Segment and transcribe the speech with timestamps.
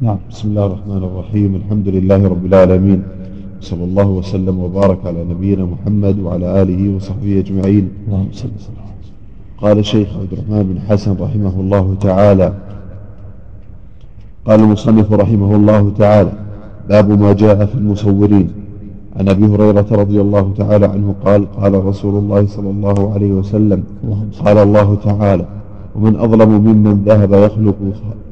[0.00, 1.54] نعم بسم الله الرحمن الرحيم.
[1.54, 3.02] الحمد لله رب العالمين.
[3.60, 7.88] صلى الله وسلم وبارك على نبينا محمد وعلى آله وصحبه أجمعين.
[8.04, 8.86] اللهم صل وسلم.
[9.56, 12.52] قال الشيخ عبد الرحمن بن حسن رحمه الله تعالى
[14.46, 16.32] قال المصنف رحمه الله تعالى
[16.88, 18.48] باب ما جاء في المصورين.
[19.16, 23.84] عن أبي هريرة رضي الله تعالى عنه قال قال رسول الله صلى الله عليه وسلم
[24.44, 25.46] قال الله تعالى
[25.96, 27.78] ومن أظلم ممن ذهب يخلق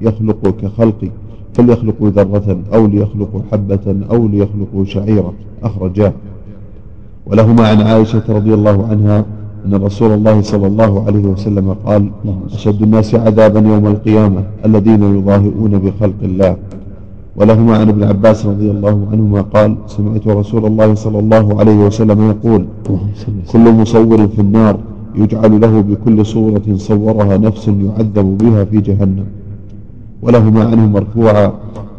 [0.01, 1.11] يخلق كخلقي
[1.55, 5.33] فليخلقوا ذرة أو ليخلقوا حبة أو ليخلقوا شعيرة.
[5.63, 6.13] أخرجاه.
[7.27, 9.25] ولهما عن عائشة رضي الله عنها
[9.67, 12.11] أن رسول الله صلى الله عليه وسلم قال
[12.53, 16.57] أشد الناس عذابا يوم القيامة الذين يضاهئون بخلق الله.
[17.37, 22.31] ولهما عن ابن عباس رضي الله عنهما قال سمعت رسول الله صلى الله عليه وسلم
[22.31, 22.67] يقول
[23.53, 24.79] كل مصور في النار
[25.15, 29.25] يجعل له بكل صورة صورها نفس يعذب بها في جهنم.
[30.25, 31.53] ولهما عنه مرفوعا.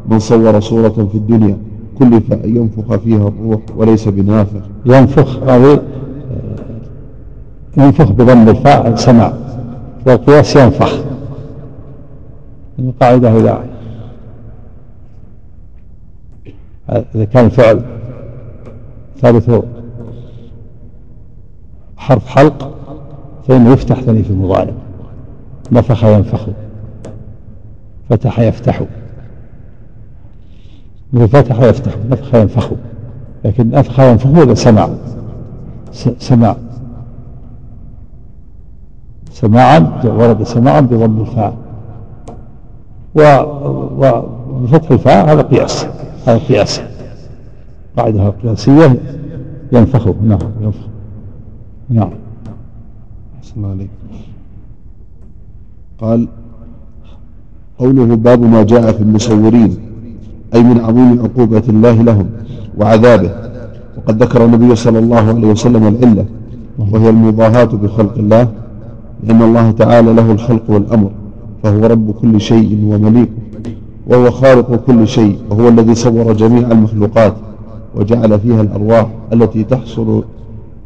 [0.07, 1.57] من صور صورة في الدنيا
[1.99, 4.61] كلف أن ينفخ فيها الروح وليس بنافخ.
[4.85, 5.81] ينفخ هذه
[7.77, 9.33] ينفخ بضم الفاء سمع
[10.07, 10.99] والقياس ينفخ.
[12.79, 13.63] القاعدة إذا
[17.15, 17.81] إذا كان الفعل
[19.21, 19.63] ثالثه
[21.97, 22.75] حرف حلق
[23.47, 24.73] فإنه يفتح ثاني في المضارع.
[25.71, 26.47] نفخ ينفخ.
[28.09, 28.81] فتح يفتح.
[31.13, 32.71] مثل فتح يفتح نفخ ينفخ.
[33.45, 34.89] لكن نفخ ينفخ هذا سمع
[36.19, 36.55] سمع
[39.31, 41.57] سماعا ورد سماعا بضم الفاء.
[43.15, 45.87] وبفتح الفاء هذا قياس.
[46.27, 46.81] هذا قياس.
[47.97, 48.99] قاعدة قياسية
[49.71, 50.07] ينفخ.
[50.07, 50.87] نعم ينفخ.
[51.89, 52.11] نعم.
[53.57, 53.89] الله عليك
[55.99, 56.27] قال
[57.79, 59.77] قوله باب ما جاء في المصورين
[60.55, 62.25] أي من عظيم عقوبة الله لهم
[62.77, 63.31] وعذابه
[63.97, 66.25] وقد ذكر النبي صلى الله عليه وسلم العلة
[66.79, 68.47] وهي المضاهاة بخلق الله
[69.23, 71.11] لأن الله تعالى له الخلق والأمر
[71.63, 73.31] فهو رب كل شيء ومليكه
[74.07, 77.33] وهو خالق كل شيء وهو الذي صور جميع المخلوقات
[77.95, 80.23] وجعل فيها الأرواح التي تحصل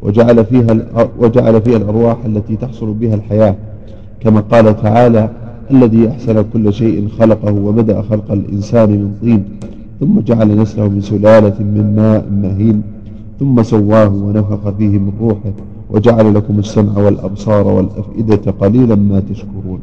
[0.02, 0.76] وجعل فيها
[1.18, 3.54] وجعل فيها الأرواح التي تحصل بها الحياة
[4.20, 5.30] كما قال تعالى
[5.70, 9.44] الذي أحسن كل شيء خلقه وبدأ خلق الإنسان من طين
[10.00, 12.82] ثم جعل نسله من سلالة من ماء مهين
[13.38, 15.52] ثم سواه ونفخ فيه من روحه
[15.90, 19.80] وجعل لكم السمع والأبصار والأفئدة قليلا ما تشكرون.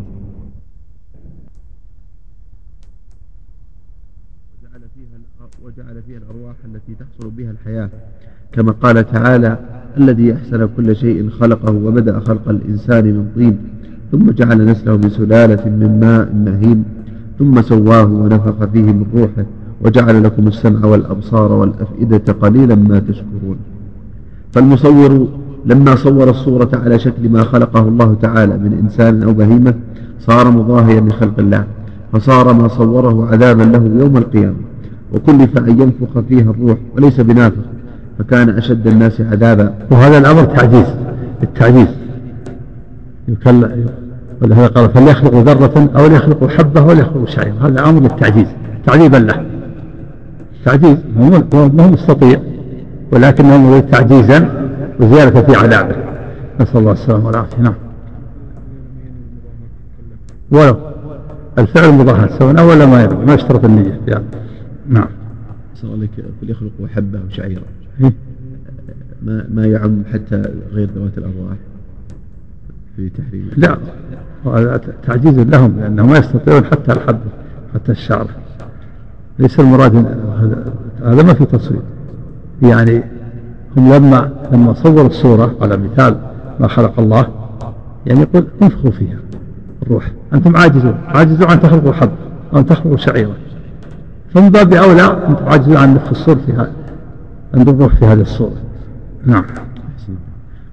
[4.62, 5.18] وجعل فيها,
[5.64, 7.90] وجعل فيها الأرواح التي تحصل بها الحياة.
[8.52, 9.60] كما قال تعالى
[9.98, 13.77] الذي أحسن كل شيء خلقه وبدأ خلق الإنسان من طين.
[14.12, 16.84] ثم جعل نسله من سلالة من ماء مهين
[17.40, 19.46] ثم سواه ونفخ فيه من روحه
[19.82, 23.58] وجعل لكم السمع والأبصار والأفئدة قليلا ما تشكرون.
[24.52, 25.28] فالمصور
[25.66, 29.74] لما صور الصورة على شكل ما خلقه الله تعالى من إنسان أو بهيمة
[30.20, 31.64] صار مضاهيا لخلق الله
[32.14, 34.56] فصار ما صوره عذابا له يوم القيامة.
[35.14, 37.64] وكلف أن ينفخ فيها الروح وليس بنافخ
[38.20, 39.74] فكان أشد الناس عذابا.
[39.92, 40.86] وهذا الأمر تعجيز
[41.44, 41.88] التعجيز
[44.42, 47.54] ولهذا قال فليخلق ذرة أو ليخلق حبة أو ليخلق شعير.
[47.62, 48.48] هذا أمر للتعجيز
[48.86, 49.46] تعذيبا له.
[50.66, 52.40] تعجيز ما هو مستطيع
[53.12, 55.96] ولكنه يريد تعجيزا وزيادة في عذابه.
[56.60, 57.58] نسأل الله السلامة والعافية.
[57.58, 57.76] نعم.
[60.52, 60.78] ولو
[61.58, 64.00] الفعل مضاهاة سواء أو ولا ما يبقى ما يشترط النية.
[64.08, 64.26] يعني.
[64.90, 65.10] نعم.
[65.76, 66.10] صار لك
[66.42, 67.62] فليخلق حبة أو شعيرة
[68.02, 68.14] إيه؟
[69.22, 71.58] ما ما يعم حتى غير ذوات الأرواح.
[72.98, 73.78] في تحريم لا
[74.46, 77.20] هذا تعجيز لهم لأنهم ما يستطيعون حتى الحد
[77.74, 78.28] حتى الشعر.
[79.40, 79.96] ليس المراد
[81.04, 81.82] هذا ما في تصوير.
[82.62, 83.04] يعني
[83.78, 86.18] هم لما لما صوروا الصورة على مثال
[86.60, 87.28] ما خلق الله
[88.06, 89.18] يعني يقول انفخوا فيها
[89.84, 90.12] الروح.
[90.34, 92.12] أنتم عاجزون عاجزون أن تخلقوا حب
[92.54, 93.34] أو أن تخلقوا شعيرا
[94.34, 96.72] فمن باب أولى أنتم عاجزون عن نفخ الصور في هذا
[97.56, 98.58] أن الروح في هذه الصورة.
[99.26, 99.46] نعم.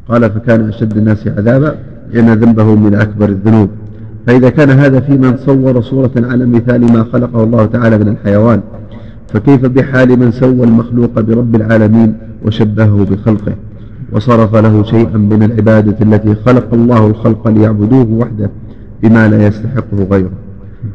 [0.09, 1.77] قال فكان أشد الناس عذابا
[2.15, 3.69] لأن ذنبه من أكبر الذنوب.
[4.27, 8.61] فإذا كان هذا في من صور صورة على مثال ما خلقه الله تعالى من الحيوان
[9.29, 12.15] فكيف بحال من سوى المخلوق برب العالمين
[12.45, 13.53] وشبهه بخلقه؟
[14.13, 18.51] وصرف له شيئا من العبادة التي خلق الله الخلق ليعبدوه وحده
[19.03, 20.31] بما لا يستحقه غيره.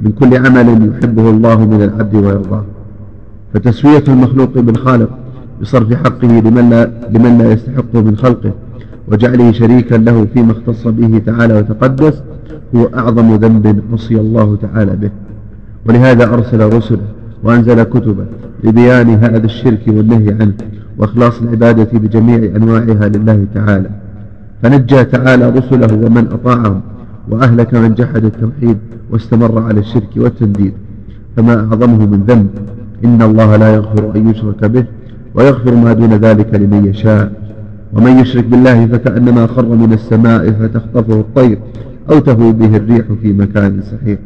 [0.01, 2.63] من كل عمل يحبه الله من العبد ويرضاه.
[3.53, 5.09] فتسوية المخلوق بالخالق
[5.61, 8.51] بصرف حقه لمن لا, لمن لا يستحقه من خلقه.
[9.11, 12.23] وجعله شريكا له فيما اختص به تعالى وتقدس
[12.75, 15.09] هو أعظم ذنب عصي الله تعالى به.
[15.87, 17.07] ولهذا أرسل رسله
[17.43, 18.25] وأنزل كتبه
[18.63, 20.53] لبيان هذا الشرك والنهي عنه
[20.97, 23.89] وإخلاص العبادة بجميع أنواعها لله تعالى.
[24.63, 26.81] فنجى تعالى رسله ومن أطاعهم
[27.29, 28.77] وأهلك من جحد التوحيد
[29.11, 30.73] واستمر على الشرك والتنديد.
[31.37, 32.49] فما أعظمه من ذنب
[33.05, 34.85] إن الله لا يغفر أن يشرك به
[35.35, 37.48] ويغفر ما دون ذلك لمن يشاء.
[37.93, 41.59] ومن يشرك بالله فكأنما خر من السماء فتخطفه الطير
[42.11, 44.19] أو تهوي به الريح في مكان سحيق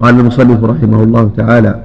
[0.00, 1.84] قال المصنف رحمه الله تعالى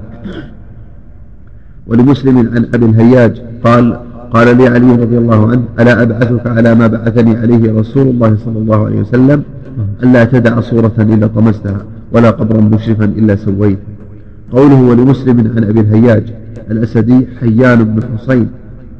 [1.88, 4.00] ولمسلم عن أبي الهياج قال
[4.32, 8.58] قال لي علي رضي الله عنه ألا أبعثك على ما بعثني عليه رسول الله صلى
[8.60, 9.44] الله عليه وسلم
[10.04, 11.82] ألا تدع صورة إلا طمستها
[12.12, 13.82] ولا قبرا مشرفا إلا سويته
[14.52, 16.24] قوله ولمسلم عن أبي الهياج
[16.72, 18.48] الأسدي حيان بن حسين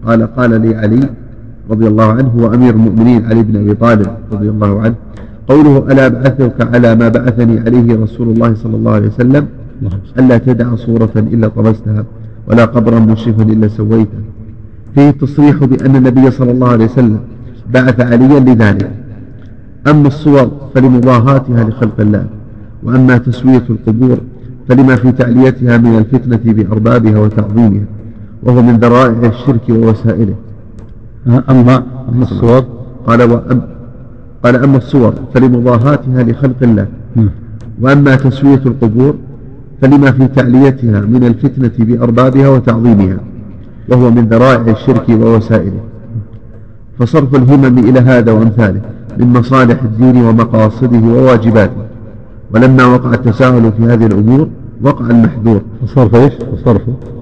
[0.06, 1.10] قال قال لي علي
[1.72, 4.96] رضي الله عنه هو أمير المؤمنين علي بن أبي طالب رضي الله عنه.
[5.48, 9.46] قوله ألا أبعثك على ما بعثني عليه رسول الله صلى الله عليه وسلم
[10.20, 12.06] ألا تدع صورة إلا طمستها
[12.48, 14.22] ولا قبرا مشرفا إلا سويته.
[14.96, 17.20] فيه التصريح بأن النبي صلى الله عليه وسلم
[17.74, 18.92] بعث عليا لذلك.
[19.88, 22.26] أما الصور فلمضاهاتها لخلق الله
[22.84, 24.18] وأما تسوية القبور
[24.70, 27.86] فلما في تعليتها من الفتنة بأربابها وتعظيمها
[28.44, 30.36] وهو من ذرائع الشرك ووسائله.
[31.28, 32.66] أما أما الصور
[33.08, 33.62] قال وأم
[34.44, 36.88] قال أما الصور فلمضاهاتها لخلق الله.
[37.82, 39.16] وأما تسوية القبور
[39.82, 43.18] فلما في تعليتها من الفتنة بأربابها وتعظيمها
[43.90, 45.80] وهو من ذرائع الشرك ووسائله.
[47.00, 48.82] فصرف الهمم إلى هذا وأمثاله
[49.18, 51.82] من مصالح الدين ومقاصده وواجباته.
[52.54, 54.48] ولما وقع التساهل في هذه الأمور
[54.82, 55.62] وقع المحذور.
[55.86, 56.34] فصرف إيش؟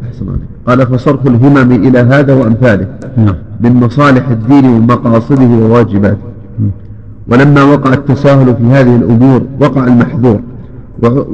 [0.04, 0.42] أحسن عليك.
[0.68, 2.88] قال فصرف الهمم إلى هذا وأمثاله.
[3.18, 3.36] نعم.
[3.66, 6.18] من مصالح الدين ومقاصده وواجباته.
[7.28, 10.40] ولما وقع التساهل في هذه الأمور وقع المحذور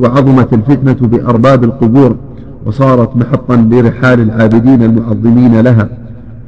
[0.01, 2.15] وعظمت الفتنة بأرباب القبور
[2.65, 5.89] وصارت محطا لرحال العابدين المعظمين لها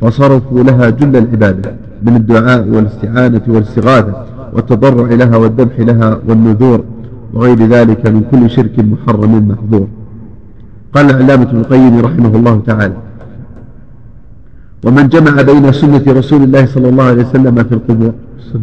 [0.01, 6.83] فصرفوا لها جل العبادة من الدعاء والاستعانة والاستغاثة والتضرع لها والذبح لها والنذور
[7.33, 9.87] وغير ذلك من كل شرك محرم محظور.
[10.95, 12.97] قال العلامة ابن القيم رحمه الله تعالى
[14.83, 18.13] ومن جمع بين سنة رسول الله صلى الله عليه وسلم في القبور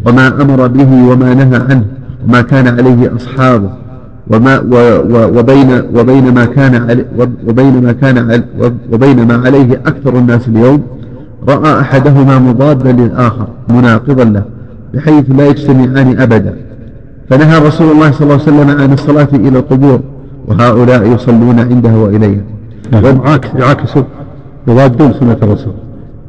[0.07, 1.85] وما أمر به وما نهى عنه
[2.27, 3.71] وما كان عليه أصحابه
[4.31, 4.61] وما
[5.39, 7.05] وبين وبين ما كان
[7.49, 8.43] وبين ما كان
[8.93, 10.83] وبين ما عليه أكثر الناس اليوم
[11.49, 14.43] رأى أحدهما مضادا للآخر مناقضا له
[14.95, 16.55] بحيث لا يجتمعان أبدا.
[17.31, 20.01] فنهى رسول الله صلى الله عليه وسلم عن الصلاة إلى القبور
[20.47, 22.43] وهؤلاء يصلون عندها وإليها
[22.93, 24.03] يعاكس يعاكسوا
[24.69, 25.73] يضادون سنة الرسول.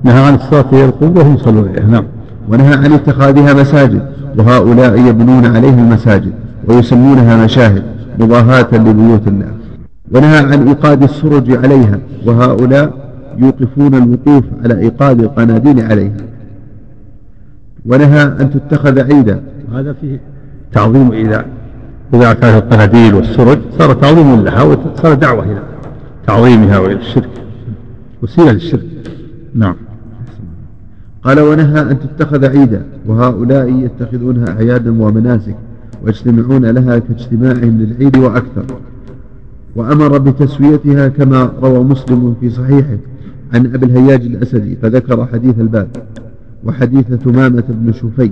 [0.03, 2.05] نهى عن الصلاة إلى القبور وهم يصلون إليها نعم.
[2.49, 4.11] ونهى عن اتخاذها مساجد.
[4.37, 6.33] وهؤلاء يبنون عليها المساجد
[6.67, 7.83] ويسمونها مشاهد
[8.19, 9.51] مضاهاة لبيوت الله
[10.11, 16.17] ونهى عن إيقاد السرج عليها وهؤلاء يوقفون الوقوف على إيقاد القناديل عليها.
[17.85, 19.41] ونهى أن تتخذ عيدا.
[19.73, 20.19] هذا فيه
[20.73, 21.45] تعظيم إذا
[22.13, 25.61] إذا كانت القناديل والسرج صار تعظيم لها وصار دعوة إلى
[26.27, 27.29] تعظيمها وإلى الشرك
[28.21, 28.85] وسيلة للشرك.
[29.55, 29.75] نعم.
[31.23, 35.55] قال ونهى أن تتخذ عيدا وهؤلاء يتخذونها أعيادا ومناسك
[36.03, 38.65] ويجتمعون لها كاجتماعهم للعيد وأكثر.
[39.75, 42.97] وأمر بتسويتها كما روى مسلم في صحيحه
[43.53, 45.87] عن أبي الهياج الأسدي فذكر حديث الباب
[46.63, 48.31] وحديث ثمامة بن شفي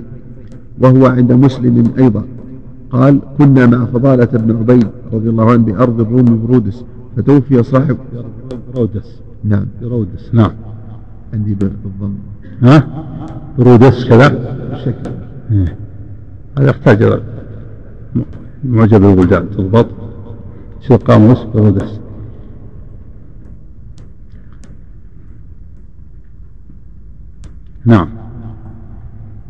[0.78, 2.24] وهو عند مسلم أيضا.
[2.90, 6.84] قال كنا مع فضالة بن عبيد رضي الله عنه بأرض الروم برودس
[7.16, 7.96] فتوفي صاحب
[8.74, 9.20] برودس.
[9.44, 9.66] نعم.
[9.82, 10.52] برودس نعم.
[11.34, 12.14] عندي بالضم.
[12.62, 12.86] ها؟
[13.58, 14.26] برودس كذا؟
[15.50, 15.76] إيه.
[16.58, 17.22] هذا يحتاج
[18.64, 19.50] معجب البلدان.
[19.50, 19.86] تضبط.
[20.80, 22.00] شو قاموس برودس
[27.84, 28.08] نعم.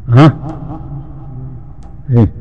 [0.08, 0.36] ها؟
[2.10, 2.32] إيه.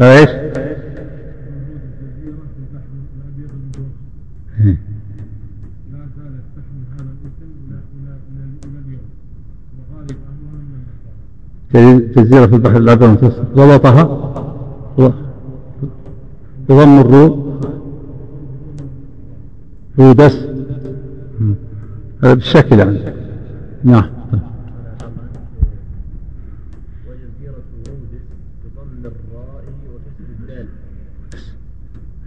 [0.00, 0.30] إيش؟
[11.74, 14.32] جزيرة في البحر الأبيض المتوسط ضبطها
[16.68, 17.60] بضم الروم
[19.98, 20.46] رودس
[22.24, 22.98] هذا بالشكل يعني.
[23.84, 24.04] نعم.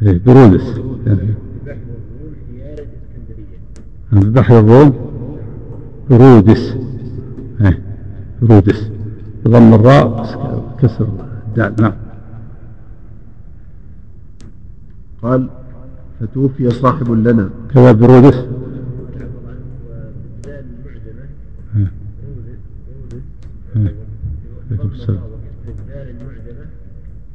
[0.02, 0.80] إيه برودس.
[4.12, 4.94] بحر الروم
[6.10, 6.76] برودس.
[7.62, 7.80] إيه
[8.42, 8.97] برودس.
[9.48, 10.08] بضم الراء
[10.80, 11.08] كسر.
[11.48, 11.94] الدال نعم.
[15.22, 15.50] قال
[16.20, 17.50] فتوفي صاحب لنا.
[17.74, 18.36] كذا برودس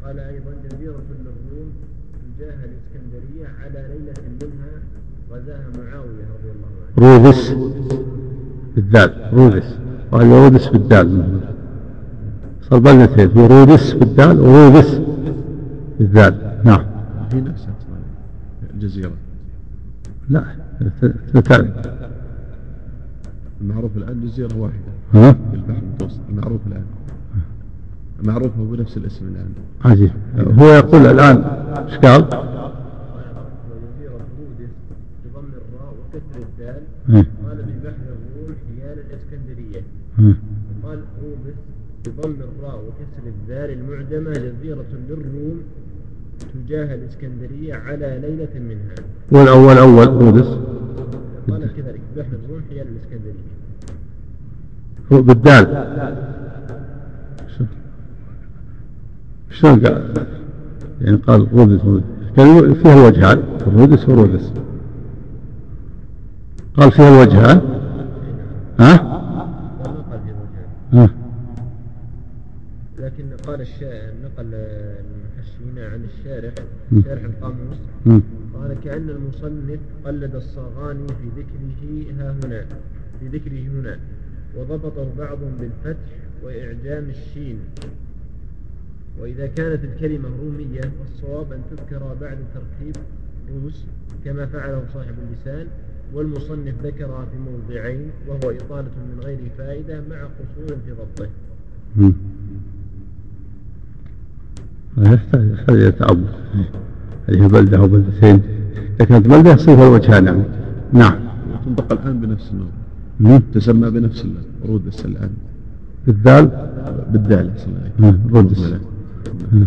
[0.04, 1.70] قال أيضا جزيره للروم
[2.36, 4.72] تجاه الاسكندريه على ليله منها
[5.30, 7.22] غزاها معاويه رضي الله عنه.
[7.24, 7.54] رودس
[8.74, 9.78] بالذال رودس.
[10.12, 11.40] وهذا رودس بالدال
[12.72, 15.00] صار بلدتين في رودس بالدال ورودس
[15.98, 16.84] بالذال نعم.
[17.30, 17.74] في نفسها
[18.74, 19.12] الجزيرة
[20.30, 20.44] لا
[21.28, 21.72] اثنتان
[23.60, 24.92] المعروف الآن جزيرة واحدة.
[25.14, 26.20] ها؟ في البحر المتوسط.
[26.28, 26.84] المعروف الآن.
[28.24, 29.48] معروف هو بنفس الاسم الآن.
[29.84, 30.10] عجيب.
[30.58, 34.72] هو يقول الآن إيش قال؟ وجزيرة رودس
[35.24, 37.26] بضم الراء وكسر الدال إيه.
[37.48, 39.82] قال في بحر الروم حيال الاسكندريه
[40.18, 40.36] إيه.
[40.84, 41.56] وقال روبس
[42.06, 45.60] بضم الراء وكسر الذال المعجمه جزيرة للروم
[46.54, 48.94] تجاه الإسكندرية على ليلة منها.
[49.32, 50.58] والأول أول رودس
[51.50, 53.52] قال كذلك بحر الروم حيال الإسكندرية.
[55.12, 55.66] هو بالدال.
[59.50, 60.26] شلون قال؟
[61.00, 62.04] يعني قال رودس رودس
[62.36, 63.42] كان فيها الوجهان
[63.76, 64.52] رودس ورودس
[66.76, 67.60] قال فيها الوجهان
[68.80, 69.02] ها؟ في
[70.12, 71.21] وجهه ها؟ لكن
[73.46, 76.54] قال الشاعر نقل المحشين عن الشارح.
[77.04, 77.76] شارح القاموس.
[78.54, 82.66] قال كأن المصنف قلد الصغاني في ذكره ها هنا
[83.20, 83.98] في ذكره هنا
[84.56, 86.12] وضبطه بعضهم بالفتح
[86.44, 87.58] وإعجام الشين.
[89.20, 92.96] وإذا كانت الكلمة رومية فالصواب أن تذكر بعد ترتيب
[93.62, 93.84] روس
[94.24, 95.66] كما فعله صاحب اللسان.
[96.14, 101.28] والمصنف ذكرها في موضعين وهو إطالة من غير فائدة مع قصور في ضبطه.
[104.96, 105.02] م.
[105.12, 106.26] يحتاج تعود
[107.28, 108.40] هذه بلدة أو بلدتين.
[109.00, 110.42] إذا كانت بلدة يصير فيها الوجهان يعني
[110.92, 111.14] نعم.
[111.66, 113.40] تنطق الآن بنفس النوع.
[113.54, 114.26] تسمى بنفس
[114.68, 115.30] رودس الآن.
[116.06, 116.50] بالذال
[117.12, 118.36] بالدال أحسن عليك م.
[118.36, 118.72] رودس
[119.52, 119.64] م.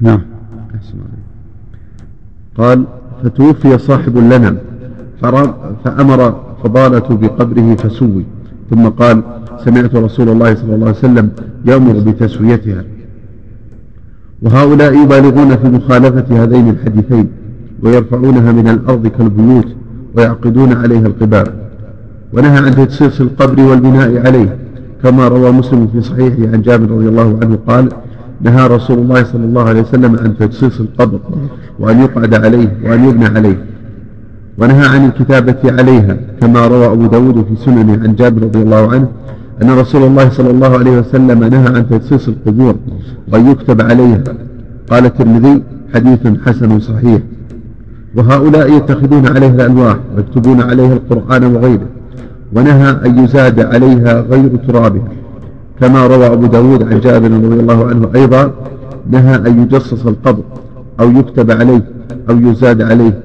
[0.00, 0.20] نعم.
[0.74, 1.24] أحسن عليك
[2.56, 2.84] قال
[3.22, 4.56] فتوفي صاحب لنا
[5.84, 8.24] فأمر فضالة بقبره فسوي.
[8.70, 9.22] ثم قال
[9.64, 11.30] سمعت رسول الله صلى الله عليه وسلم
[11.66, 12.84] يأمر بتسويتها.
[14.42, 17.28] وهؤلاء يبالغون في مخالفة هذين الحديثين
[17.82, 19.66] ويرفعونها من الأرض كالبيوت
[20.16, 21.46] ويعقدون عليها القباب
[22.32, 24.56] ونهى عن تجسيس القبر والبناء عليه
[25.02, 27.88] كما روى مسلم في صحيحه عن جابر رضي الله عنه قال
[28.40, 31.18] نهى رسول الله صلى الله عليه وسلم عن تجسيس القبر
[31.78, 33.64] وأن يقعد عليه وأن يبنى عليه.
[34.58, 39.08] ونهى عن الكتابة عليها كما روى أبو داود في سننه عن جابر رضي الله عنه
[39.62, 42.76] أن رسول الله صلى الله عليه وسلم نهى عن تجسيس القبور
[43.32, 44.22] وأن يكتب عليها.
[44.90, 45.62] قال الترمذي
[45.94, 47.20] حديث حسن صحيح.
[48.16, 51.86] وهؤلاء يتخذون عليها الألواح ويكتبون عليها القرآن وغيره.
[52.52, 55.08] ونهى أن يزاد عليها غير ترابها.
[55.80, 58.52] كما روى أبو داود عن جابر رضي الله عنه أيضا
[59.10, 60.42] نهى أن يجصص القبر
[61.00, 61.82] أو يكتب عليه
[62.30, 63.20] أو يزاد عليه.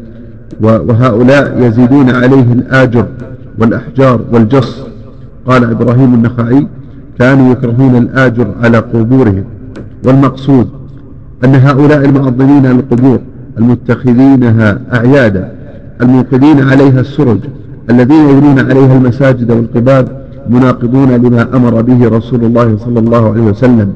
[0.61, 3.05] وهؤلاء يزيدون عليه الآجر
[3.59, 4.85] والأحجار والجص.
[5.47, 6.67] قال إبراهيم النخعي
[7.19, 9.43] كانوا يكرهون الآجر على قبورهم.
[10.05, 10.69] والمقصود
[11.43, 13.19] أن هؤلاء المعظمين للقبور
[13.57, 15.51] المتخذينها أعيادا
[16.01, 17.39] الموقدين عليها السرج
[17.89, 23.93] الذين يبنون عليها المساجد والقباب مناقضون لما أمر به رسول الله صلى الله عليه وسلم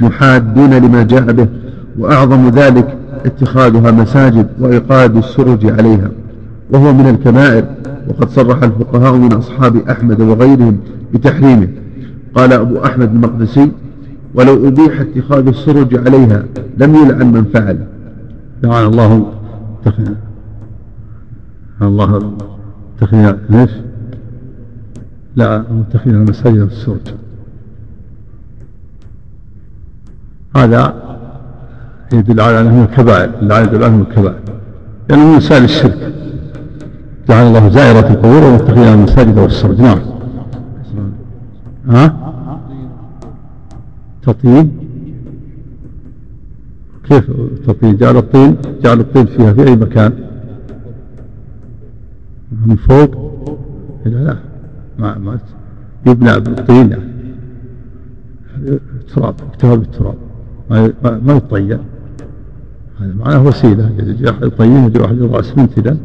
[0.00, 1.46] محادون لما جاء به
[1.98, 6.10] وأعظم ذلك اتخاذها مساجد وإيقاد السرج عليها.
[6.70, 7.64] وهو من الكبائر
[8.08, 10.78] وقد صرح الفقهاء من أصحاب أحمد وغيرهم
[11.14, 11.68] بتحريمه.
[12.34, 13.72] قال أبو أحمد المقدسي
[14.34, 16.44] ولو أبيح اتخاذ السرج عليها
[16.78, 17.86] لم يلعن من فعل.
[18.62, 19.32] لعن الله
[19.84, 20.14] تخيل
[21.82, 22.32] الله
[23.00, 23.70] تخيل ليش؟
[25.36, 27.14] لا متخذين المساجد والسرج
[30.56, 30.94] هذا
[32.12, 34.38] يدل على أنه الكبائر لا يدل على أنه الكبائر
[35.08, 36.14] لأنه من مسائل الشرك.
[37.28, 39.80] جعل الله زائرة القبور ومتخذين المساجد والسرج.
[39.80, 39.98] نعم.
[41.88, 42.16] ها؟
[44.22, 44.70] تطيب.
[47.08, 47.30] كيف
[47.66, 50.12] تطيب؟ جعل الطين جعل الطين فيها في أي مكان؟
[52.66, 53.14] من فوق
[54.06, 54.36] لا لا.
[54.98, 55.38] ما ما
[56.06, 56.90] يبنى بالطين.
[56.90, 57.04] يعني
[59.14, 60.14] تراب اكتفى بالتراب.
[60.70, 61.78] ما ما يطين.
[63.00, 63.90] هذا معناه وسيلة.
[63.98, 65.96] يجي أحد يطين يجي واحد اسمنت له.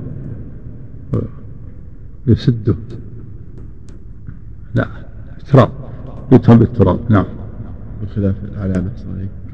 [2.29, 2.75] يسده.
[4.75, 4.87] لا
[5.51, 5.69] تراب
[6.31, 7.25] يتهم بالتراب نعم.
[8.03, 8.89] بخلاف العلامة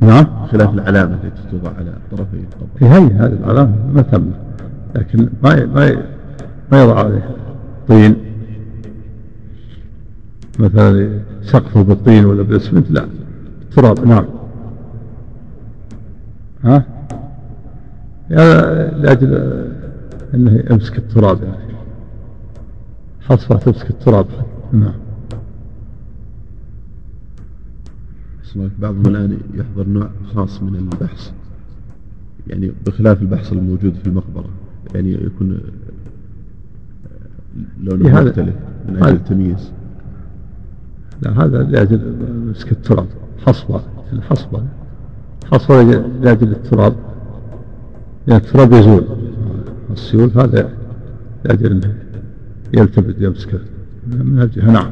[0.02, 0.46] نعم.
[0.46, 2.38] خلاف العلامة التي توضع على طرفي.
[2.38, 4.32] القبر هي هذه العلامة ما تم.
[4.96, 6.04] لكن ما ما
[6.72, 7.36] ما يضع عليه
[7.88, 8.16] طين.
[10.60, 13.08] مثلا سقفه بالطين ولا بالاسمنت لا.
[13.76, 14.26] تراب نعم.
[16.64, 16.84] ها؟
[18.30, 19.34] لأجل
[20.34, 21.65] أنه يمسك التراب يعني.
[23.30, 24.28] حصفة تمسك التراب.
[24.74, 24.94] نعم.
[28.80, 31.32] بعضهم الآن يحضر نوع خاص من البحث
[32.48, 34.50] يعني بخلاف البحث الموجود في المقبرة
[34.96, 35.60] يعني يكون
[37.84, 38.56] لونه مختلف
[38.90, 39.72] من أجل التمييز.
[41.22, 42.16] لا هذا لأجل
[42.50, 43.08] مسك التراب.
[43.46, 43.82] حصبة
[44.14, 44.64] الحصبة
[45.52, 45.84] حصبة
[46.22, 46.96] لأجل التراب.
[48.28, 49.04] لأن التراب يزول.
[49.92, 50.70] السيول هذا
[51.46, 52.05] لأجل أنه
[52.76, 53.60] يلتفت يمسكه.
[54.08, 54.92] من الجهة نعم.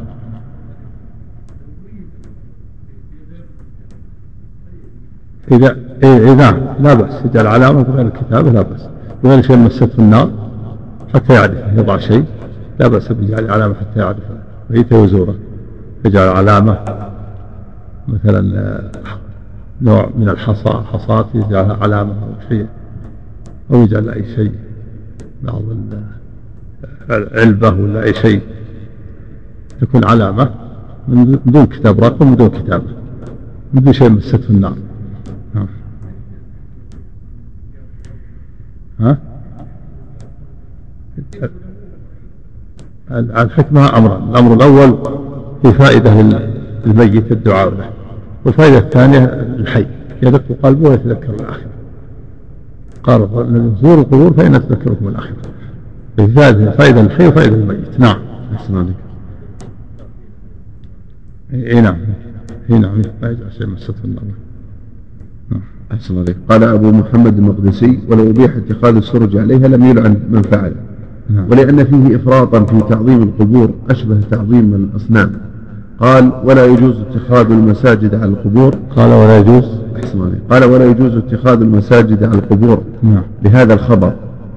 [5.51, 6.59] إذا إيه نعم.
[6.79, 7.25] لا بأس.
[7.25, 8.89] يجعل علامة غير الكتابة لا بأس.
[9.23, 10.31] وغير شيء مسته النار
[11.13, 12.25] حتى يعرف يضع شيء.
[12.79, 14.23] لا بأس بجعل علامة حتى يعرف
[14.69, 15.35] بيته وزوره.
[16.05, 16.79] يجعل علامة
[18.07, 18.91] مثلا آه،
[19.81, 22.67] نوع من الحصى حصاة يجعلها علامة أو شيء
[23.71, 24.51] أو يجعل أي شيء.
[25.43, 25.61] بعض
[27.09, 28.41] العلبة ولا أي شيء.
[29.81, 30.49] تكون علامة
[31.07, 32.87] من دون كتاب رقم من دون كتابة
[33.73, 34.77] من دون شيء مسته النار.
[35.55, 35.67] ها.
[38.99, 39.17] ها.
[43.11, 44.29] الحكمة أمران.
[44.29, 45.03] الأمر الأول
[45.61, 46.21] في فائدة
[46.85, 47.89] للميت الدعاء له
[48.45, 49.23] والفائدة الثانية
[49.59, 49.85] الحي.
[50.23, 51.69] يدق قلبه ويتذكر الآخرة.
[53.03, 53.19] قال
[53.81, 55.37] زوروا القبور فإن تذكركم الآخرة.
[56.17, 58.17] فائدة فائدة للحي وفائدة للميت نعم.
[58.53, 58.95] أحسن عليك.
[61.53, 61.97] اي نعم.
[62.69, 63.01] اي نعم.
[63.21, 64.23] فائدة شيء مسته النار
[65.51, 65.61] نعم.
[65.91, 66.37] أحسن عليك.
[66.49, 70.75] قال أبو محمد المقدسي ولو أبيح اتخاذ السرج عليها لم يلعن من فعل.
[71.29, 71.51] نعم.
[71.51, 75.31] ولأن فيه إفراطا في تعظيم القبور أشبه تعظيم الأصنام.
[75.99, 78.75] قال ولا يجوز اتخاذ المساجد على القبور.
[78.95, 79.83] قال ولا يجوز.
[80.49, 82.83] قال ولا يجوز اتخاذ المساجد على القبور.
[83.03, 83.23] نعم.
[83.43, 84.13] لهذا الخبر.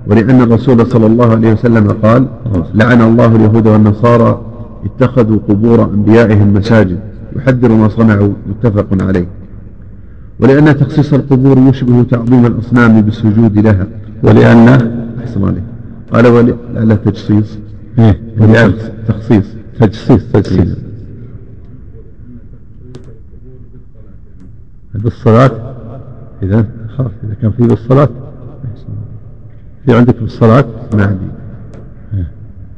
[0.07, 2.27] ولأن الرسول صلى الله عليه وسلم قال
[2.75, 4.41] لعن الله اليهود والنصارى
[4.85, 6.99] اتخذوا قبور أنبيائهم مساجد
[7.37, 9.27] يحذر ما صنعوا متفق عليه.
[10.41, 13.87] ولأن تخصيص القبور يشبه تعظيم الأصنام بالسجود لها.
[14.23, 14.69] ولأن؟
[15.21, 15.63] أحسن عليه
[16.13, 17.59] قال ولأن تجصيص.
[17.99, 18.21] إيه.
[18.41, 18.73] ولأن
[19.09, 19.45] تخصيص.
[19.81, 20.77] تجصيص تجصيص.
[24.95, 25.51] بالصلاة
[26.43, 26.67] إذا
[26.97, 28.09] خلاص إذا كان في بالصلاة
[29.87, 31.27] في عندك بالصلاة ما عندي.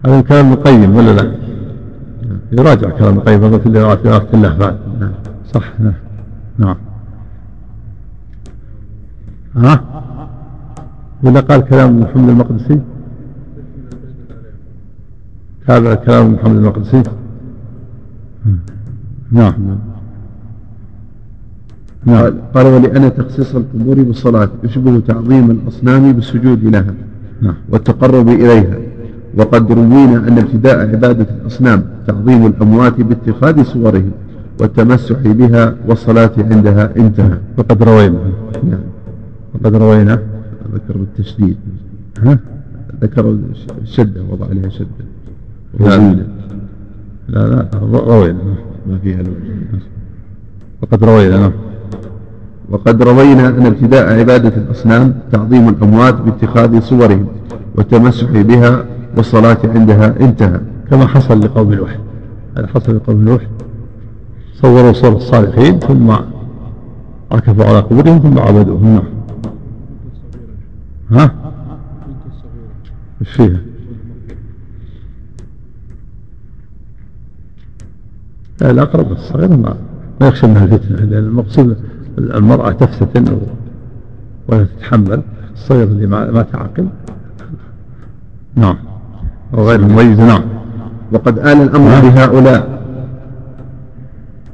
[0.07, 1.33] هذا كلام مقيم ولا لا؟
[2.53, 4.77] يراجع كلام قلت اللي رأت في وقت الله بعد.
[5.01, 5.13] نعم.
[5.55, 5.81] صح.
[5.81, 5.95] نعم.
[6.59, 6.77] نعم.
[9.57, 9.81] ها؟
[11.23, 12.81] ولا قال كلام محمد المقدسي؟
[15.67, 17.03] تابع كلام محمد المقدسي؟
[19.33, 19.79] نعم.
[22.07, 22.35] نعم.
[22.55, 26.95] قال ولأن تخصيص القبور بالصلاة يشبه تعظيم الأصنام بالسجود لها
[27.43, 27.55] نعم.
[27.69, 28.79] والتقرب إليها
[29.37, 34.11] وقد روينا أن ابتداء عبادة الأصنام تعظيم الأموات باتخاذ صورهم
[34.61, 37.39] والتمسح بها والصلاة عندها انتهى.
[37.57, 38.19] وقد روينا.
[38.65, 38.81] نعم.
[39.55, 40.19] وقد روينا.
[40.75, 41.57] ذكر بالتشديد.
[42.19, 42.39] ها؟
[43.03, 43.39] ذكر
[43.83, 45.05] الشدة وضع عليها شدة.
[45.81, 46.27] روينا
[47.29, 48.43] لا لا روينا.
[48.87, 49.35] ما فيها لون
[50.83, 51.39] وقد روينا.
[51.39, 51.53] نعم
[52.71, 57.27] وقد روينا أن ابتداء عبادة الأصنام تعظيم الأموات باتخاذ صورهم
[57.77, 58.85] والتمسح بها
[59.17, 60.61] والصلاة عندها انتهى.
[60.91, 61.99] كما حصل لقوم نوح.
[62.57, 63.43] هذا حصل لقوم نوح.
[64.55, 66.15] صوروا صور الصالحين ثم
[67.33, 68.95] ركبوا على قبورهم ثم عبدوهم.
[68.95, 69.05] نعم.
[71.11, 71.35] ها؟
[73.21, 73.61] إيش فيها؟
[78.61, 79.77] لا الأقرب الصغير ما
[80.21, 80.97] ما يخشى منها الفتنة.
[80.97, 81.77] لأن المقصود
[82.19, 83.39] المرأة تفتتن
[84.49, 85.23] ولا تتحمل
[85.55, 86.89] الصغير اللي ما تعقل.
[88.55, 88.77] نعم.
[89.53, 90.43] وغير المميز نعم.
[91.13, 92.03] وقد آل الأمر نعم.
[92.03, 92.83] بهؤلاء.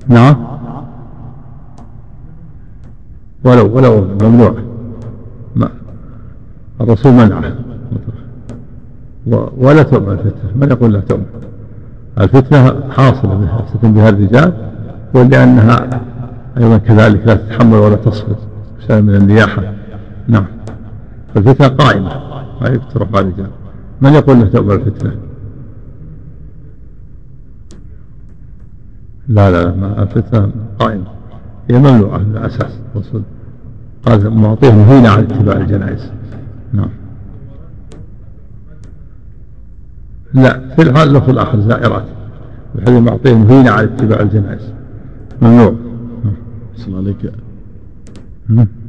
[0.09, 0.37] نعم.
[3.45, 4.55] ولو ولو ممنوع.
[5.57, 5.69] ما
[6.81, 7.55] الرسول منعه
[9.57, 10.51] ولا تؤمن الفتنة.
[10.57, 11.27] من يقول لا تؤمن؟
[12.21, 14.53] الفتنة حاصلة بها بها الرجال
[15.15, 16.01] ولأنها
[16.59, 18.37] أيضا كذلك لا تتحمل ولا تصبر
[18.87, 19.63] شيء من النياحة.
[20.29, 20.47] نعم.
[21.35, 22.25] فالفتنة قائمة.
[22.61, 23.51] ما تروح على الرجال
[24.01, 25.13] من يقول انها تؤمر الفتنة؟
[29.29, 31.05] لا لا ما الفتنة قائمة.
[31.71, 33.23] هي ممنوعة من الأساس الرسول
[34.07, 36.11] قال معطيه مهينة عن اتباع الجنائز.
[36.73, 36.91] نعم.
[40.35, 42.05] لا في الحال في الآخر زائرات.
[42.75, 44.73] وحديث معطيه مهينة عن اتباع الجنائز.
[45.43, 45.75] ممنوع.
[46.77, 47.33] صلى عليك.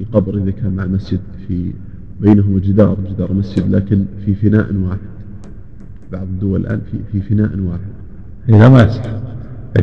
[0.02, 1.74] القبر إذا كان مع مسجد في
[2.22, 5.00] بينه جدار جدار مسجد لكن في فناء واحد.
[6.12, 7.80] بعض الدول الآن في في فناء واحد.
[8.50, 9.04] إذا ما يصح.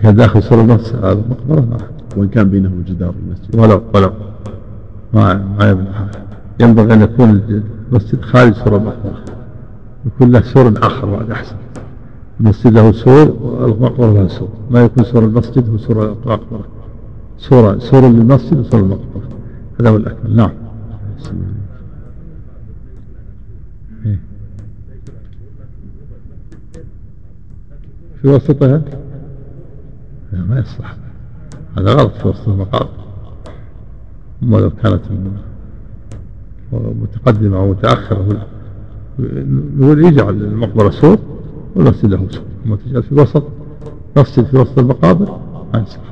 [0.03, 1.79] كان داخل سور النص هذا مقبرة ما
[2.17, 3.57] وإن كان بينه جدار المسجد.
[3.57, 4.13] ولو ولو.
[5.15, 5.87] ما ما
[6.61, 7.43] ينبغي أن يكون
[7.91, 9.25] المسجد خارج سور المقبرة
[10.07, 11.57] يكون له سور آخر بعد أحسن.
[12.41, 14.49] المسجد له سور والمقبرة لها سور.
[14.71, 16.82] ما يكون سور المسجد هو سور المقبرة
[17.39, 19.29] سورة سور للمسجد وسور المقبرة
[19.81, 20.37] هذا هو الأكمل.
[20.37, 20.51] نعم.
[24.07, 24.21] إيه.
[28.23, 28.83] في وسطها
[30.33, 30.97] لا ما يصلح.
[31.79, 32.13] هذا غلط.
[32.13, 33.03] في وسط المقابر
[34.43, 35.03] أما لو كانت
[36.73, 38.47] متقدمة أو متأخرة.
[39.79, 41.19] نقول يجعل المقبرة سور
[41.77, 42.43] والمسجد له سور.
[42.67, 43.45] أما تجعل في وسط
[44.17, 45.41] مسجد في وسط المقابر
[45.75, 46.12] ما يصلح.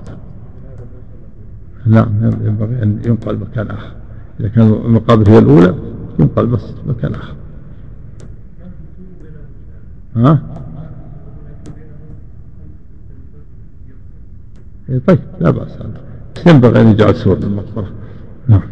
[1.91, 3.93] نعم ينبغي أن ينقل مكان آخر.
[4.41, 5.75] إذا كان المقابر هي الأولى
[6.19, 7.35] ينقل المسجد مكان آخر.
[10.17, 10.43] ها؟
[14.89, 16.01] إيه، طيب لا بأس هذا.
[16.37, 17.93] بس ينبغي أن يجعل سور للمقبرة.
[18.49, 18.63] نعم.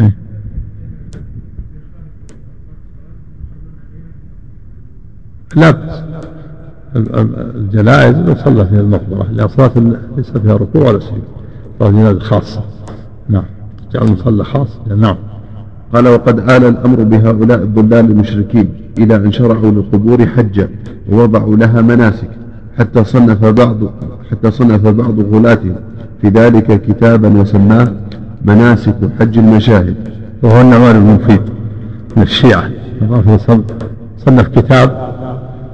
[0.00, 0.16] إيه.
[5.56, 6.31] لا بأس.
[6.96, 9.70] الجنائز يصلى فيها المقبرة لأن صلاة
[10.16, 11.22] ليس فيها ركوع ولا سجود
[11.78, 12.60] صلاة جنائز خاصة.
[13.28, 13.44] نعم.
[13.92, 14.68] جعل المصلى خاص.
[14.96, 15.16] نعم.
[15.94, 20.68] قال وقد آل الأمر بهؤلاء الضلال المشركين إلى أن شرعوا للقبور حجا
[21.12, 22.30] ووضعوا لها مناسك
[22.78, 23.76] حتى صنف بعض
[24.30, 25.76] حتى صنف بعض غلاتهم
[26.20, 27.92] في ذلك كتابا وسماه
[28.44, 29.94] مناسك حج المشاهد.
[30.42, 31.40] وهو النعمان المفيد
[32.16, 32.70] من الشيعة.
[34.18, 35.12] صنف كتاب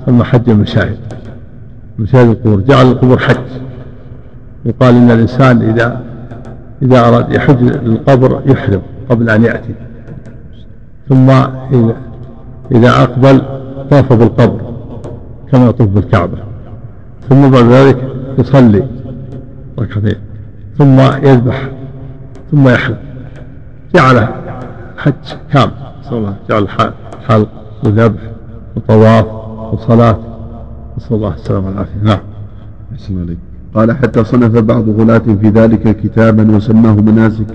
[0.08, 0.98] سمى حج المشاهد
[1.98, 3.36] مشاهد القبور جعل القبور حج.
[4.64, 6.00] يقال إن الإنسان إذا
[6.82, 9.74] إذا أراد يحج للقبر يحرم قبل أن يأتي.
[11.08, 11.30] ثم
[12.72, 13.42] إذا أقبل
[13.90, 14.60] طاف بالقبر
[15.52, 16.38] كما يطوف بالكعبة.
[17.28, 18.86] ثم بعد ذلك يصلي
[19.78, 20.18] ركعتين.
[20.78, 21.68] ثم يذبح
[22.50, 22.98] ثم يحلق
[23.94, 24.28] جعله
[24.98, 25.12] حج
[25.52, 25.72] كامل.
[26.12, 26.68] الله جعل
[27.28, 27.48] حلق
[27.84, 28.20] وذبح
[28.76, 29.47] وطواف.
[29.72, 30.18] وصلاة
[30.96, 32.02] نسأل الله السلامة والعافية.
[32.02, 32.18] نعم.
[32.94, 33.38] أحسن عليك
[33.74, 37.46] قال حتى صنف بعض غلاة في ذلك كتابا وسماه مناسك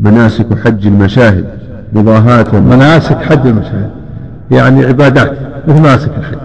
[0.00, 1.44] مناسك حج المشاهد.
[1.92, 2.60] مضاهاة.
[2.60, 3.90] مناسك حج المشاهد.
[4.50, 5.38] يعني عبادات
[5.68, 6.38] مثل مناسك الحج.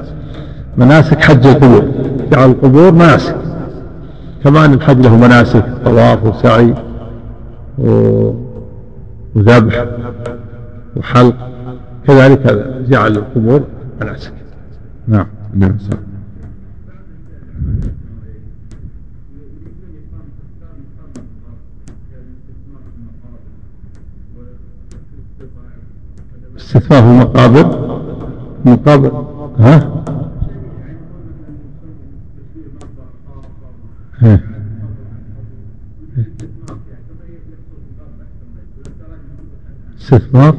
[0.78, 1.84] مناسك حج القبور.
[2.32, 3.36] جعل القبور مناسك.
[4.44, 6.74] كما أن الحج له مناسك طواف وسعي
[9.36, 9.86] وذبح
[10.96, 11.36] وحلق.
[12.08, 13.62] كذلك جعل القبور
[14.02, 14.34] مناسك.
[15.12, 15.98] نعم نعم صح.
[26.58, 27.66] استثمار في المقابر
[28.66, 29.26] مقابر
[29.60, 30.02] ها؟
[40.00, 40.56] استثمار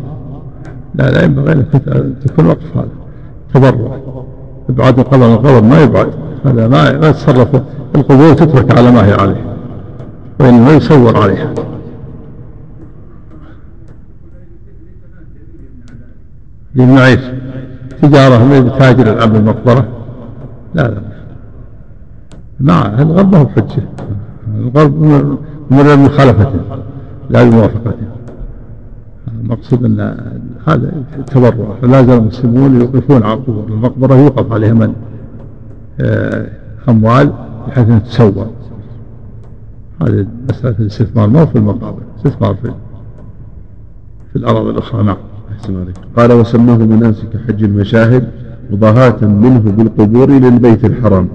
[0.95, 2.89] لا لا ينبغي أن تكون وقف هذا.
[3.55, 4.01] تبرع.
[4.69, 6.11] ابعاد القبر عن القبر ما يبعد
[6.45, 7.63] هذا ما ما يتصرف
[7.95, 9.45] القبور تترك على ما هي عليه
[10.41, 11.55] وإنما يصور عليها.
[16.75, 17.21] للمعيش.
[18.03, 19.89] تجارة ما بتاجر العب المقبرة؟
[20.75, 21.03] لا لا.
[22.61, 23.83] ما الغرب ما هو بحجة.
[24.59, 25.03] الغرب
[25.71, 26.61] من مخالفته
[27.31, 28.07] لا بموافقته.
[29.41, 30.19] المقصود أن
[30.67, 30.93] هذا
[31.27, 31.75] تبرع.
[31.83, 34.95] فلا زال المسلمون يوقفون على قبور المقبرة يوقف عليها من؟
[36.01, 36.49] آه،
[36.89, 37.33] أموال
[37.69, 38.47] بحيث ان تسوى
[40.03, 42.73] هذه مسألة الاستثمار ما في المقابر استثمار في
[44.33, 45.03] في الأراضي الأخرى.
[45.03, 45.17] نعم.
[45.53, 45.97] أحسن عليك.
[46.17, 48.29] قال وسماه مناسك حج المشاهد
[48.71, 51.29] مضاهاة منه بالقبور للبيت الحرام.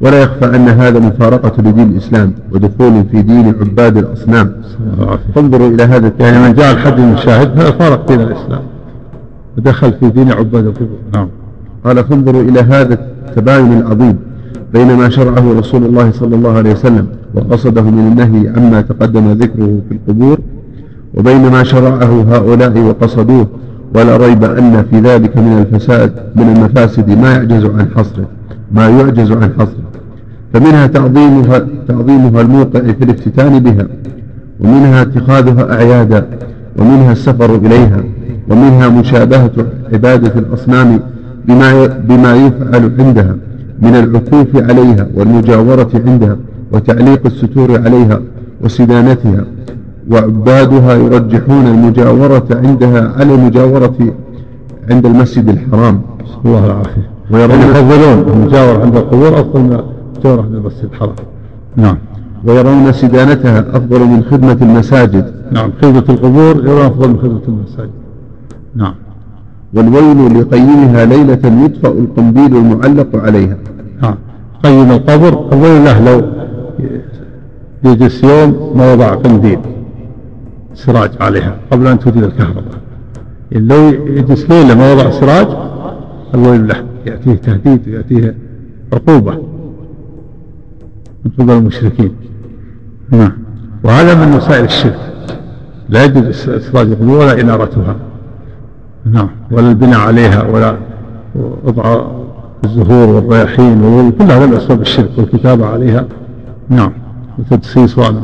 [0.00, 4.52] ولا يخفى أن هذا مفارقة لدين الإسلام ودخول في دين عباد الأصنام.
[5.34, 8.60] فانظروا إلى هذا يعني من جاء الحد المشاهد هذا فارق دين الإسلام.
[9.58, 10.98] ودخل في دين عباد القبور.
[11.14, 11.28] نعم.
[11.84, 14.18] قال فانظروا إلى هذا التباين العظيم
[14.72, 19.80] بين ما شرعه رسول الله صلى الله عليه وسلم وقصده من النهي عما تقدم ذكره
[19.88, 20.38] في القبور
[21.14, 23.46] وبين ما شرعه هؤلاء وقصدوه
[23.94, 28.26] ولا ريب أن في ذلك من الفساد من المفاسد ما يعجز عن حصره
[28.72, 29.87] ما يعجز عن حصره.
[30.52, 33.86] فمنها تعظيمها, تعظيمها الموقع في الافتتان بها
[34.60, 36.26] ومنها اتخاذها أعيادا
[36.78, 38.04] ومنها السفر إليها
[38.50, 39.50] ومنها مشابهة
[39.92, 41.00] عبادة الأصنام
[41.48, 43.36] بما بما يفعل عندها
[43.82, 46.36] من العكوف عليها والمجاورة عندها
[46.72, 48.20] وتعليق الستور عليها
[48.64, 49.44] وسدانتها
[50.10, 53.96] وعبادها يرجحون المجاورة عندها على المجاورة
[54.90, 56.00] عند المسجد الحرام.
[56.44, 59.82] الله العافية ويرون يفضلون المجاورة عند القبور أفضل
[60.26, 61.14] عند المسجد الحرام
[61.76, 61.98] نعم.
[62.44, 65.32] ويرون سدانتها أفضل من خدمة المساجد.
[65.52, 65.72] نعم.
[65.82, 67.90] خدمة القبور يرون أفضل من خدمة المساجد.
[68.76, 68.94] نعم.
[69.74, 73.56] والويل لقيمها ليلة يطفأ القنديل المعلق عليها.
[74.02, 74.14] نعم.
[74.64, 76.22] قيم القبر الويل له لو
[77.84, 79.58] يجلس يوم ما وضع قنديل
[80.74, 82.64] سراج عليها قبل أن توجد الكهرباء.
[83.52, 85.46] لو يجلس ليلة ما وضع سراج
[86.34, 88.34] الويل له يأتيه تهديد ويأتيه
[88.92, 89.38] عقوبة.
[91.24, 92.12] من قبل المشركين.
[93.10, 93.32] نعم.
[93.84, 94.98] وهذا من وسائل الشرك.
[95.88, 97.96] لا يجوز إسراج القبور ولا إنارتها.
[99.12, 99.30] نعم.
[99.50, 100.76] ولا البناء عليها ولا
[101.64, 102.06] وضع
[102.64, 103.80] الزهور والرياحين
[104.18, 106.06] كل هذا من أسباب الشرك والكتابة عليها.
[106.68, 106.92] نعم.
[107.38, 108.22] وتدسيس وأنا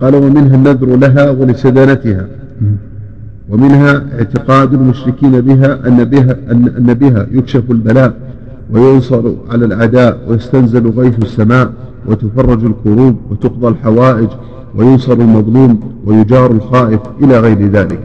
[0.00, 2.26] قال ومنها النذر لها ولسدانتها.
[3.48, 8.14] ومنها اعتقاد المشركين بها أن بها أن بها يكشف البلاء.
[8.72, 11.72] وينصر على الأعداء ويستنزل غيث السماء
[12.06, 14.28] وتفرج الكروب وتقضى الحوائج
[14.76, 18.00] وينصر المظلوم ويجار الخائف إلى غير ذلك.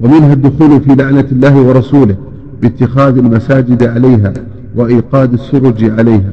[0.00, 2.16] ومنها الدخول في لعنة الله ورسوله
[2.62, 4.32] باتخاذ المساجد عليها
[4.76, 6.32] وإيقاد السرج عليها.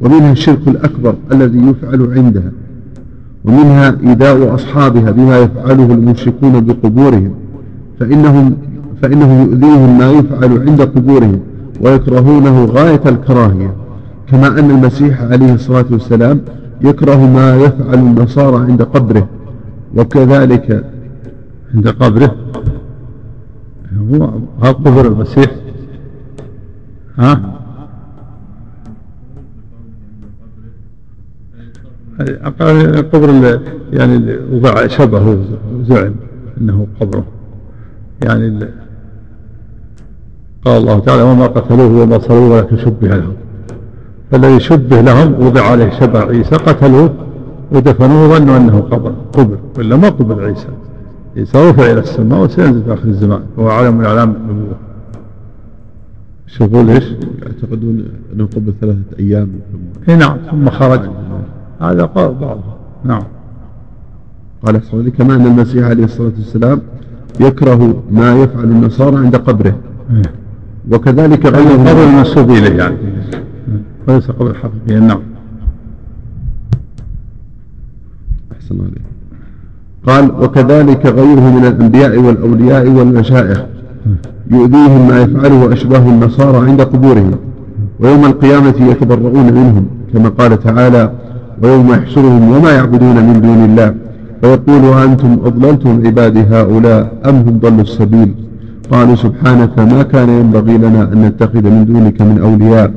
[0.00, 2.52] ومنها الشرك الأكبر الذي يفعل عندها.
[3.44, 7.34] ومنها إيذاء أصحابها بما يفعله المشركون بقبورهم
[8.00, 8.56] فإنهم
[9.02, 11.40] فإنه يؤذيهم ما يفعل عند قبورهم.
[11.80, 13.74] ويكرهونه غاية الكراهية
[14.28, 16.40] كما أن المسيح عليه الصلاة والسلام
[16.80, 19.28] يكره ما يفعل النصارى عند قبره
[19.94, 20.84] وكذلك
[21.74, 22.36] عند قبره.
[24.12, 24.30] هو
[24.62, 25.50] قبر المسيح.
[27.18, 27.52] ها؟
[33.12, 33.60] قبر
[33.92, 36.14] يعني وضع شبهه وزعم
[36.60, 37.24] أنه قبره.
[38.24, 38.68] يعني
[40.66, 43.32] قال الله تعالى وما قتلوه وما صلوه ولكن شبه لهم.
[44.30, 47.14] فالذي شبه لهم وضع عليه شبه عيسى قتلوه
[47.72, 50.68] ودفنوه وظنوا أنه قبر قبر ولا ما قبر عيسى.
[51.36, 54.76] عيسى رفع إلى السماء وسينزل في آخر الزمان هو علم من أعلام النبوة.
[56.46, 57.04] شوفوا ليش؟
[57.42, 59.48] يعتقدون أنه قبل ثلاثة أيام.
[60.08, 61.00] إي نعم ثم خرج.
[61.80, 62.76] هذا قال بعضهم.
[63.04, 63.22] نعم.
[64.66, 66.80] قال صلى كما أن المسيح عليه الصلاة والسلام
[67.40, 69.76] يكره ما يفعل النصارى عند قبره.
[70.10, 70.45] إيه.
[70.90, 72.96] وكذلك غير القبر المنسوب إليه يعني.
[74.08, 75.20] وليس قبر حقيقي نعم.
[78.52, 79.02] أحسن عليك
[80.06, 83.64] قال وكذلك غيره من الأنبياء والأولياء والمشائخ
[84.50, 87.30] يؤذيهم ما يفعله أشباه النصارى عند قبورهم
[88.00, 91.12] ويوم القيامة يتبرؤون منهم كما قال تعالى
[91.62, 93.94] ويوم يحشرهم وما يعبدون من دون الله
[94.40, 98.34] فيقول أنتم أضللتم عبادي هؤلاء أم هم ضلوا السبيل؟
[98.90, 102.90] قالوا سبحانك ما كان ينبغي لنا أن نتخذ من دونك من أولياء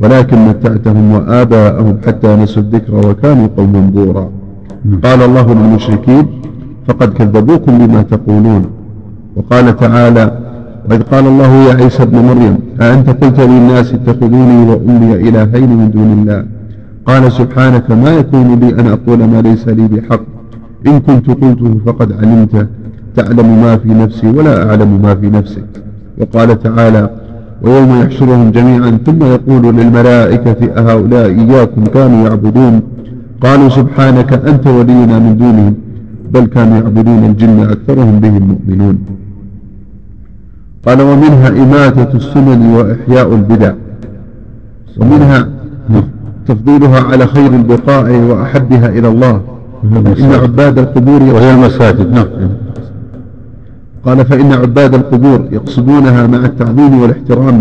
[0.00, 4.30] ولكن متعتهم وآباءهم حتى نسوا الذكر وكانوا قوما بورا.
[5.04, 6.26] قال الله للمشركين
[6.86, 8.62] فقد كذبوكم بما تقولون.
[9.36, 10.38] وقال تعالى
[10.90, 16.12] وإذ قال الله يا عيسى ابن مريم أأنت قلت للناس اتخذوني وأمي إلهين من دون
[16.18, 16.44] الله؟
[17.06, 20.20] قال سبحانك ما يكون لي أن أقول ما ليس لي بحق.
[20.86, 22.68] إن كنت قلته فقد علمت.
[23.16, 25.64] تعلم ما في نفسي ولا أعلم ما في نفسك.
[26.18, 27.10] وقال تعالى
[27.62, 32.80] ويوم يحشرهم جميعا ثم يقول للملائكة أهؤلاء إياكم كانوا يعبدون؟
[33.40, 35.74] قالوا سبحانك أنت ولينا من دونهم
[36.32, 38.98] بل كانوا يعبدون الجن أكثرهم بهم مؤمنون.
[40.86, 43.72] قال ومنها إماتة السنن وإحياء البدع.
[44.98, 45.48] ومنها
[46.48, 49.40] تفضيلها على خير البقاع وأحبها إلى الله.
[50.20, 52.26] إن عباد القبور وهي المساجد نعم.
[54.06, 57.58] قال فإن عباد القبور يقصدونها مع التعظيم والاحترام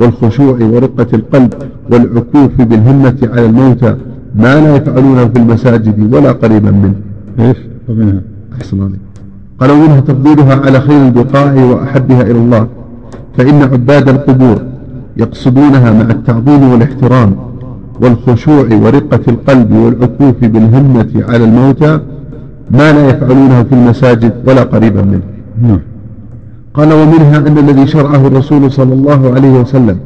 [0.00, 1.54] والخشوع ورقة القلب
[1.90, 3.96] والعكوف بالهمة على الموتى
[4.34, 6.94] ما لا يفعلونه في المساجد ولا قريبا منه.
[7.38, 7.56] إيش؟
[7.88, 8.20] ومنها؟
[8.52, 9.00] أحسن عليك
[9.60, 12.68] قال ومنها تفضيلها على خير البقاع وأحبها إلى الله.
[13.38, 14.62] فإن عباد القبور
[15.16, 17.36] يقصدونها مع التعظيم والاحترام
[18.00, 22.00] والخشوع ورقة القلب والعكوف بالهمة على الموتى
[22.70, 25.33] ما لا يفعلونه في المساجد ولا قريبا منه.
[25.62, 25.80] نعم.
[26.74, 29.98] قال ومنها أن الذي شرعه الرسول صلى الله عليه وسلم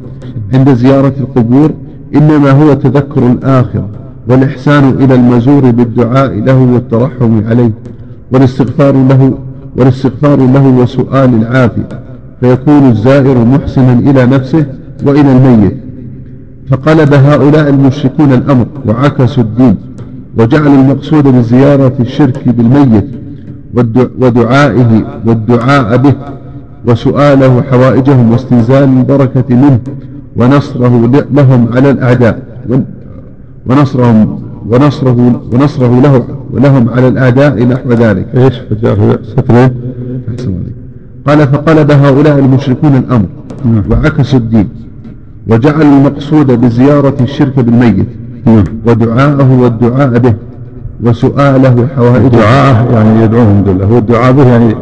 [0.53, 1.71] عند زيارة القبور
[2.15, 3.89] إنما هو تذكر الآخرة
[4.27, 7.71] والإحسان إلى المزور بالدعاء له والترحم عليه
[8.31, 9.33] والاستغفار له
[9.77, 11.89] والاستغفار له وسؤال العافية
[12.41, 14.65] فيكون الزائر محسنا إلى نفسه
[15.05, 15.77] وإلى الميت.
[16.69, 19.75] فقلب هؤلاء المشركون الأمر وعكسوا الدين
[20.37, 23.05] وجعلوا المقصود بزيارة الشرك بالميت
[24.19, 26.13] ودعائه والدعاء به
[26.85, 29.79] وسؤاله حوائجهم واستنزال البركة منه
[30.37, 32.39] ونصره لهم على الأعداء
[33.67, 38.25] ونصرهم ونصره ونصره له ولهم على الأعداء نحو ذلك.
[38.35, 38.53] إيش؟
[39.23, 39.71] سترين؟
[41.27, 43.25] قال فقلب هؤلاء المشركون الأمر
[43.65, 43.83] نعم.
[43.91, 44.69] وعكسوا الدين
[45.47, 48.07] وجعلوا المقصود بزيارة الشرك بالميت
[48.45, 48.63] نعم.
[48.85, 50.33] ودعاءه والدعاء به
[51.03, 54.75] وسؤاله حوائجه دعاءه يعني يدعوهم بالله والدعاء به يعني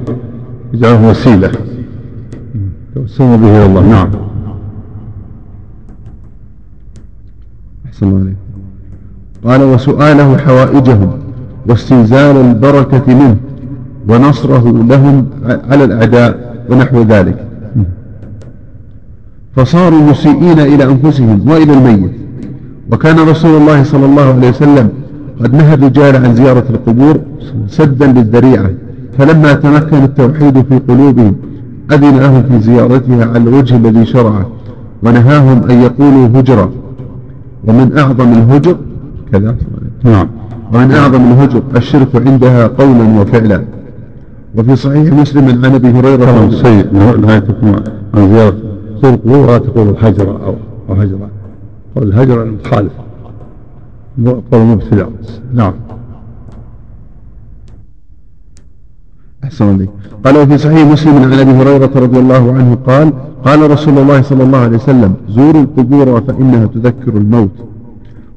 [0.73, 1.51] يجعله وسيلة.
[2.95, 3.81] توسلوا به إلى الله.
[3.81, 4.09] نعم.
[7.85, 8.37] أحسن الله عليك.
[9.45, 11.11] قال وسؤاله حوائجهم
[11.67, 13.37] واستنزال البركة منه
[14.09, 15.25] ونصره لهم
[15.69, 17.47] على الأعداء ونحو ذلك.
[19.55, 22.11] فصاروا مسيئين إلى أنفسهم وإلى الميت.
[22.91, 24.89] وكان رسول الله صلى الله عليه وسلم
[25.43, 27.19] قد نهى الرجال عن زيارة القبور
[27.67, 28.69] سدا للذريعة
[29.17, 31.35] فلما تمكن التوحيد في قلوبهم
[31.91, 34.49] أذن لهم في زيارتها على الوجه الذي شرعه
[35.03, 36.71] ونهاهم أن يقولوا هجرا
[37.67, 38.77] ومن أعظم الهجر
[39.31, 39.55] كذا.
[40.03, 40.27] نعم.
[40.73, 43.63] ومن أعظم الهجر الشرك عندها قولا وفعلا.
[44.55, 47.75] وفي صحيح مسلم عن أبي هريرة سيد نهايتكم
[48.13, 48.55] عن زيارة.
[49.03, 50.55] القبور ولا تقول الحجر
[50.89, 51.29] أو هجرة.
[51.95, 52.91] قول الهجر المخالف
[54.25, 55.07] قول المبتدع
[55.53, 55.73] نعم.
[59.43, 59.89] أحسن عليك
[60.25, 63.13] قال وفي صحيح مسلم عن أبي هريرة رضي الله عنه قال
[63.45, 67.51] قال رسول الله صلى الله عليه وسلم زوروا القبور فإنها تذكر الموت.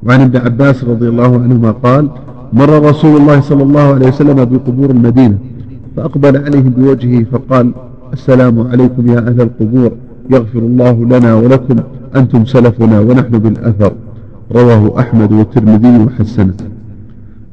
[0.03, 2.09] وعن ابن عباس رضي الله عنهما قال
[2.53, 5.37] مر رسول الله صلى الله عليه وسلم بقبور المدينة
[5.95, 7.71] فأقبل عليهم بوجهه فقال
[8.13, 9.91] السلام عليكم يا أهل القبور
[10.29, 11.75] يغفر الله لنا ولكم
[12.15, 13.93] أنتم سلفنا ونحن بالأثر.
[14.55, 16.53] رواه أحمد والترمذي وحسنه.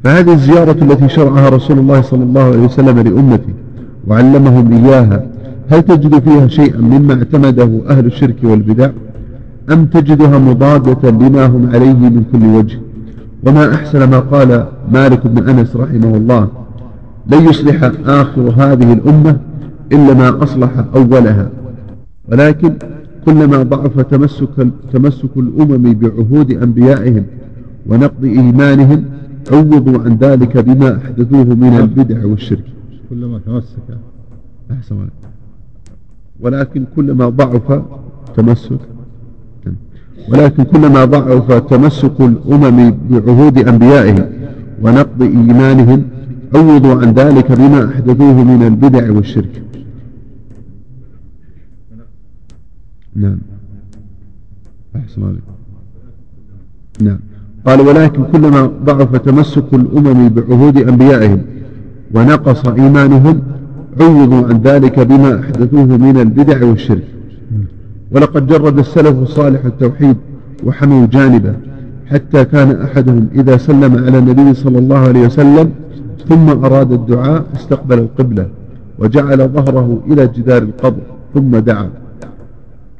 [0.04, 3.54] فهذه الزيارة التي شرعها رسول الله صلى الله عليه وسلم لأمته
[4.06, 5.22] وعلمهم إياها
[5.70, 8.90] هل تجد فيها شيئا مما اعتمده أهل الشرك والبدع؟
[9.72, 12.78] أم تجدها مضادة لما هم عليه من كل وجه؟
[13.46, 16.48] وما أحسن ما قال مالك بن أنس رحمه الله
[17.26, 19.36] لن يصلح آخر هذه الأمة
[19.92, 21.48] إلا ما أصلح أولها.
[22.32, 22.72] ولكن
[23.28, 27.24] كلما ضعف تمسك, تمسك الأمم بعهود أنبيائهم
[27.86, 29.04] ونقض إيمانهم
[29.52, 32.64] عوضوا عن ذلك بما أحدثوه من البدع والشرك.
[33.10, 33.88] كلما تمسك.
[34.70, 34.96] أحسن
[36.40, 37.82] ولكن كلما ضعف
[38.36, 38.80] تمسك.
[40.28, 44.26] ولكن كلما ضعف تمسك الأمم بعهود أنبيائهم
[44.82, 46.02] ونقض إيمانهم
[46.54, 49.62] عوضوا عن ذلك بما أحدثوه من البدع والشرك.
[53.18, 53.38] نعم.
[54.96, 55.42] أحسن عليك.
[57.02, 57.18] نعم.
[57.66, 61.40] قال ولكن كلما ضعف تمسك الأمم بعهود أنبيائهم
[62.14, 63.42] ونقص إيمانهم
[64.00, 67.04] عوضوا عن ذلك بما أحدثوه من البدع والشرك.
[68.12, 70.16] ولقد جرد السلف الصالح التوحيد
[70.64, 71.54] وحموا جانبه
[72.06, 75.70] حتى كان أحدهم إذا سلم على النبي صلى الله عليه وسلم
[76.28, 78.48] ثم أراد الدعاء استقبل القبلة
[78.98, 81.02] وجعل ظهره إلى جدار القبر
[81.34, 81.90] ثم دعا.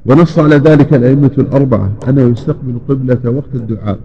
[0.09, 3.99] ونص على ذلك الأئمة الأربعة أنه يستقبل قبلة وقت الدعاء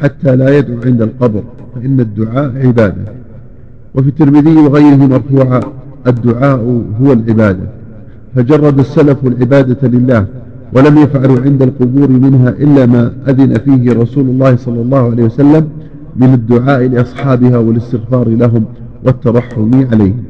[0.00, 1.42] حتى لا يدعو عند القبر
[1.74, 3.12] فإن الدعاء عبادة.
[3.94, 5.60] وفي الترمذي وغيره مرفوعا
[6.06, 7.68] الدعاء هو العبادة.
[8.34, 10.26] فجرد السلف العبادة لله
[10.72, 15.68] ولم يفعلوا عند القبور منها إلا ما أذن فيه رسول الله صلى الله عليه وسلم
[16.16, 18.64] من الدعاء لأصحابها والاستغفار لهم
[19.04, 20.24] والترحم عليهم.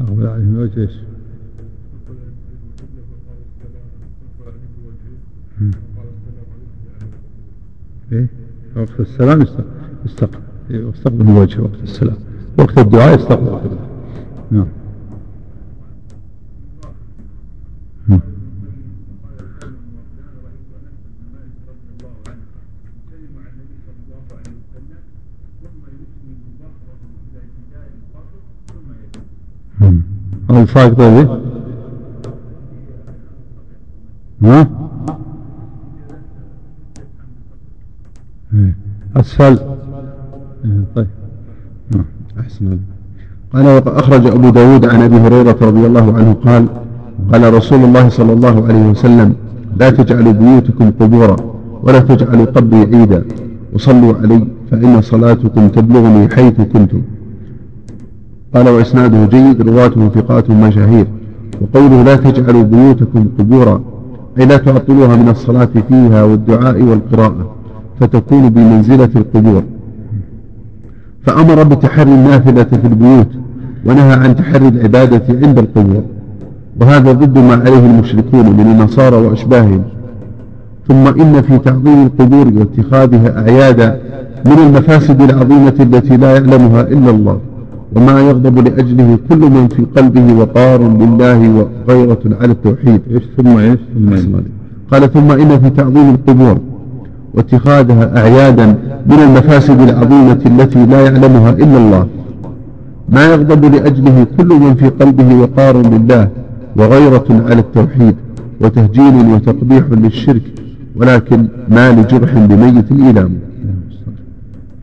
[0.00, 0.92] أقبل عليهم وجه إيش؟
[8.12, 8.26] إيه؟
[8.76, 9.42] وقت السلام
[10.04, 10.38] يستقبل
[10.70, 12.16] يستقبل الوجه وقت السلام.
[12.58, 13.70] وقت الدعاء يستقبل
[14.50, 14.66] نعم.
[30.56, 31.40] الفائق هذه
[34.42, 34.68] ها؟
[39.16, 39.58] أسفل.
[40.96, 41.06] طيب.
[42.40, 42.78] أحسن
[43.52, 46.66] قال وأخرج أبو داود عن أبي هريرة رضي الله عنه قال
[47.32, 49.34] قال رسول الله صلى الله عليه وسلم
[49.76, 51.36] لا تجعلوا بيوتكم قبورا
[51.82, 53.24] ولا تجعلوا قبري عيدا.
[53.72, 57.02] وصلوا علي فإن صلاتكم تبلغني حيث كنتم.
[58.54, 61.06] قال وإسناده جيد رواته ثقات مشاهير
[61.60, 63.80] وقوله لا تجعلوا بيوتكم قبورا
[64.38, 67.54] أي لا تعطلوها من الصلاة فيها والدعاء والقراءة
[68.00, 69.62] فتكون بمنزلة القبور.
[71.26, 73.28] فأمر بتحري النافلة في البيوت
[73.86, 76.02] ونهى عن تحري العبادة عند القبور.
[76.80, 79.82] وهذا ضد ما عليه المشركون من النصارى وأشباههم.
[80.88, 84.00] ثم إن في تعظيم القبور واتخاذها أعيادا
[84.46, 87.40] من المفاسد العظيمة التي لا يعلمها إلا الله.
[87.96, 93.00] وما يغضب لأجله كل من في قلبه وقار لله وغيرة على التوحيد.
[93.10, 94.36] إيش ثم إيش؟ ثم
[94.92, 96.58] قال ثم إن في تعظيم القبور
[97.34, 98.66] واتخاذها أعيادا
[99.06, 102.06] من المفاسد العظيمة التي لا يعلمها إلا الله.
[103.08, 106.28] ما يغضب لأجله كل من في قلبه وقار لله
[106.76, 108.14] وغيرة على التوحيد
[108.60, 110.42] وتهجين وتقبيح للشرك
[110.96, 113.30] ولكن ما لجرح بميت إيلام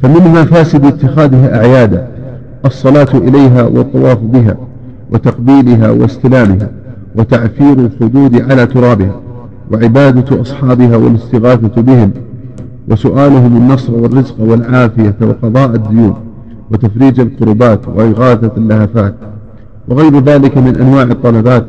[0.01, 2.07] فمن مفاسد اتخاذها أعيادا
[2.65, 4.57] الصلاة إليها والطواف بها
[5.11, 6.69] وتقبيلها واستلامها
[7.15, 9.19] وتعفير الخدود على ترابها
[9.71, 12.11] وعبادة أصحابها والاستغاثة بهم
[12.89, 16.13] وسؤالهم النصر والرزق والعافية وقضاء الديون
[16.71, 19.13] وتفريج الكربات وإغاثة اللهفات
[19.87, 21.65] وغير ذلك من أنواع الطلبات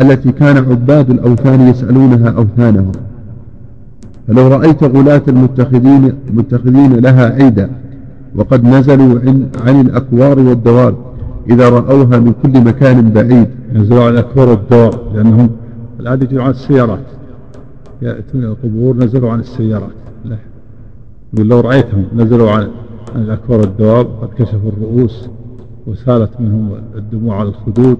[0.00, 2.92] التي كان عباد الأوثان يسألونها أوثانهم.
[4.28, 7.70] فلو رأيت غلاة المتخذين, المتخذين لها عيدا
[8.36, 10.94] وقد نزلوا عن, عن الأكوار والدوار
[11.50, 13.48] إذا رأوها من كل مكان بعيد.
[13.72, 15.50] نزلوا عن الأكوار والدوار لأنهم
[16.00, 17.04] الآن يجوا عن السيارات.
[18.02, 19.92] يأتون القبور نزلوا عن السيارات.
[20.24, 20.36] لا.
[21.34, 22.68] يقول لو رأيتهم نزلوا عن,
[23.14, 25.28] عن الأكوار والدواب قد كشفوا الرؤوس
[25.86, 27.98] وسالت منهم الدموع على الخدود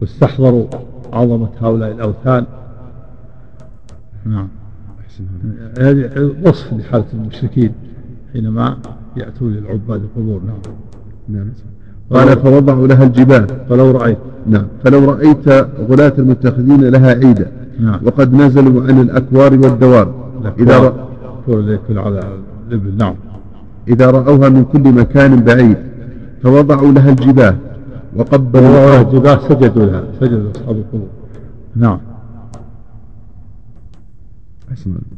[0.00, 0.66] واستحضروا
[1.12, 2.46] عظمة هؤلاء الأوثان.
[4.24, 4.48] نعم.
[5.78, 7.72] هذه وصف لحالة المشركين.
[8.36, 8.76] حينما
[9.16, 10.58] يأتون للعباد القبور نعم.
[11.28, 11.48] نعم.
[12.10, 13.46] قال فوضعوا لها الجبال.
[13.68, 14.18] فلو رأيت.
[14.46, 14.66] نعم.
[14.84, 15.48] فلو رأيت
[15.90, 17.52] غلاة المتخذين لها عيدا.
[17.80, 18.00] نعم.
[18.04, 20.14] وقد نزلوا عن الأكوار والدوار.
[20.58, 20.94] إذا رأوا
[21.90, 22.20] على
[22.68, 22.96] الإبل.
[22.96, 23.14] نعم.
[23.88, 25.76] إذا رأوها من كل مكان بعيد
[26.42, 27.56] فوضعوا لها الجباه
[28.16, 31.08] وقبلوا لها الجباه سجدوا لها سجدوا أصحاب القبور.
[31.76, 31.98] نعم.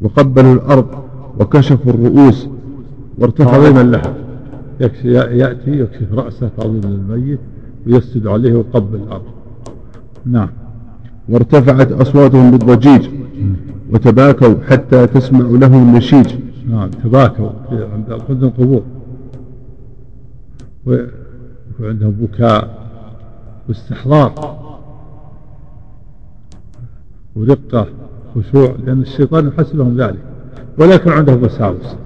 [0.03, 0.87] وقبلوا الأرض
[1.41, 2.49] وكشفوا الرؤوس.
[3.27, 4.15] تعظيما لها.
[4.81, 7.41] يكشي يأتي يكشف رأسه تعظيما للميت
[7.87, 9.25] ويسجد عليه ويقبل الأرض.
[10.27, 10.49] نعم.
[11.29, 13.09] وارتفعت أصواتهم بالضجيج.
[13.93, 16.35] وتباكوا حتى تسمع لهم النشيج.
[16.69, 17.51] نعم تباكوا
[18.29, 18.83] عند القبور.
[21.81, 22.89] وعندهم بكاء
[23.69, 24.59] واستحضار.
[27.37, 27.87] ورقة
[28.35, 30.23] خشوع لأن الشيطان يحس لهم ذلك.
[30.79, 31.97] ولكن عندهم وساوس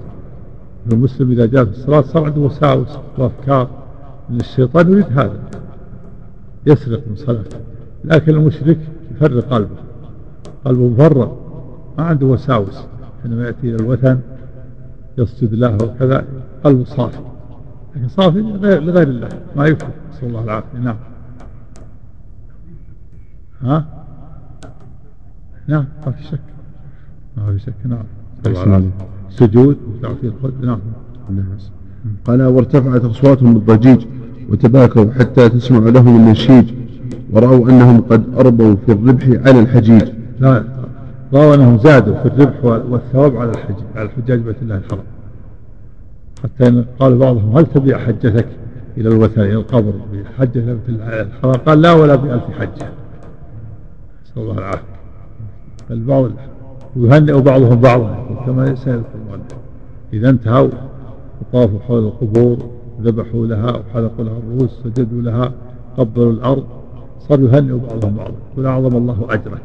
[0.92, 3.70] المسلم إذا جاء في الصلاة صار عنده وساوس وأفكار.
[4.30, 5.40] أن الشيطان يريد هذا
[6.66, 7.58] يسرق من صلاته.
[8.04, 8.78] لكن المشرك
[9.10, 9.76] يفرق قلبه.
[10.64, 11.32] قلبه مفرغ
[11.98, 12.84] ما عنده وساوس.
[13.22, 14.20] حينما يأتي إلى الوثن
[15.18, 16.24] يسجد له وكذا
[16.64, 17.18] قلبه صافي
[17.96, 20.78] لكن صافي لغير الله ما يفهم نسأل الله العافية.
[20.78, 20.96] نعم.
[23.60, 24.04] ها؟
[25.66, 26.40] نعم ما في شك.
[27.36, 27.74] ما في شك.
[27.84, 28.90] نعم.
[29.36, 30.78] سجود وتعطي الخد نعم.
[32.24, 34.06] قال وارتفعت أصواتهم بالضجيج
[34.50, 36.64] وتباكوا حتى تسمع لهم النشيج
[37.32, 40.08] ورأوا أنهم قد أربوا في الربح على الحجيج.
[40.40, 40.64] لا
[41.32, 45.04] رأوا أنهم زادوا في الربح والثواب على الحج على الحجاج بيت الله الحرام.
[46.42, 48.48] حتى قال بعضهم هل تبيع حجتك
[48.96, 52.88] إلى الوثن إلى القبر بحجة بيت الله الحرام؟ قال لا ولا بألف حجة.
[54.24, 54.92] نسأل الله العافية.
[55.90, 56.30] البعض
[56.96, 58.16] ويهنئ بعضهم بعضا
[58.46, 59.22] كما سيذكر
[60.12, 60.68] إذا انتهوا
[61.40, 62.58] وطافوا حول القبور
[63.02, 65.52] ذبحوا لها وحلقوا لها الرؤوس سجدوا لها
[65.96, 66.64] قبلوا الأرض
[67.28, 68.34] صاروا يهنئوا بعضهم بعضا.
[68.52, 69.62] يقول أعظم الله أجرك.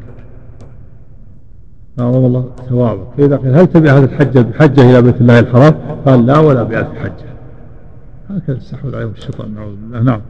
[2.00, 3.06] أعظم الله ثوابك.
[3.16, 5.74] فإذا قيل هل تبي هذه الحجة بحجة إلى بيت الله الحرام؟
[6.06, 7.28] قال لا ولا بألف حجة.
[8.30, 10.02] هكذا استحوذ عليهم الشيطان نعوذ بالله.
[10.02, 10.20] نعم.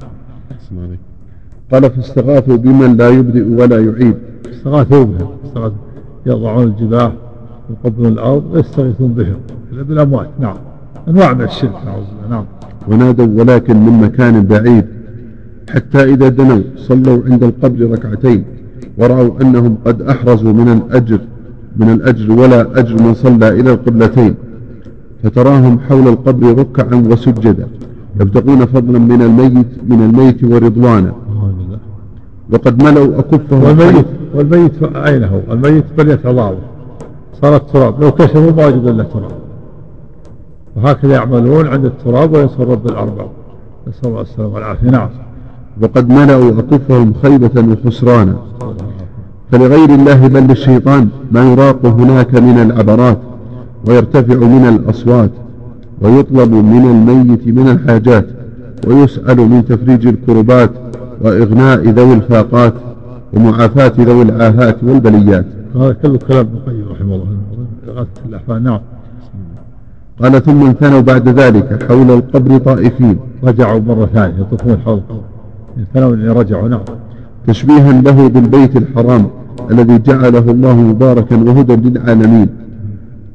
[1.72, 4.16] قال فاستغاثوا بمن لا يبدئ ولا يعيد.
[4.50, 5.28] استغاثوا بهم.
[5.44, 5.87] استغاثوا.
[6.26, 7.12] يضعون الجباه
[7.70, 9.36] ويقبلون الأرض ويستغيثون بهم
[9.72, 10.28] بالأموات.
[10.40, 10.56] نعم.
[11.08, 12.28] أنواع من الشرك نعوذ بالله.
[12.30, 12.44] نعم.
[12.88, 14.84] ونادوا ولكن من مكان بعيد.
[15.70, 18.44] حتى إذا دنوا صلوا عند القبر ركعتين
[18.98, 21.20] ورأوا أنهم قد أحرزوا من الأجر
[21.76, 24.34] من الأجر ولا أجر من صلى إلى القبلتين.
[25.22, 27.66] فتراهم حول القبر ركعا وسجدا
[28.20, 31.12] يبتغون فضلا من الميت من الميت ورضوانا
[32.52, 34.82] وقد ملوا أكفهم والميت والميت
[35.24, 36.58] هو؟ الميت بل يتضاوى
[37.42, 39.30] صار التراب لو كشفوا ما وجدوا إلا تراب.
[40.76, 43.28] وهكذا يعملون عند التراب وينصر رب الأرباب
[43.88, 44.90] نسأل الله السلامة والعافية.
[44.90, 45.08] نعم.
[45.82, 48.36] وقد ملأوا أكفهم خيبة وخسرانا.
[49.52, 53.18] فلغير الله بل للشيطان ما يراق هناك من العبرات
[53.88, 55.30] ويرتفع من الأصوات
[56.02, 58.26] ويطلب من الميت من الحاجات
[58.86, 60.70] ويسأل من تفريج الكربات
[61.20, 62.74] وإغناء ذوي الفاقات
[63.32, 65.44] ومعافاة ذوي العاهات والبليات.
[65.74, 67.26] هذا كله كلام ابن القيم رحمه الله.
[67.88, 68.80] إغاثة الأحفاد نعم.
[70.22, 73.18] قال ثم انثنوا بعد ذلك حول القبر طائفين.
[73.44, 75.20] رجعوا مرة ثانية يطوفون حول القبر.
[75.78, 76.80] انثنوا اللي رجعوا نعم.
[77.46, 79.26] تشبيها له بالبيت الحرام
[79.70, 82.48] الذي جعله الله مباركا وهدى للعالمين.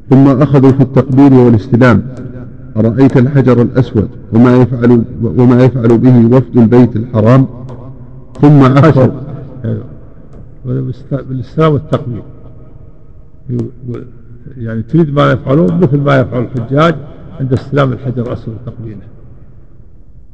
[0.09, 2.01] ثم أخذوا في التقبيل والاستلام.
[2.77, 7.47] أرأيت الحجر الأسود وما يفعل وما يفعل به وفد البيت الحرام؟
[8.41, 9.07] ثم عفوا
[11.11, 12.21] بالاستلام والتقبيل
[14.57, 16.95] يعني تريد ما يفعلون مثل ما يفعل الحجاج
[17.39, 19.01] عند استلام الحجر الأسود وتقبيله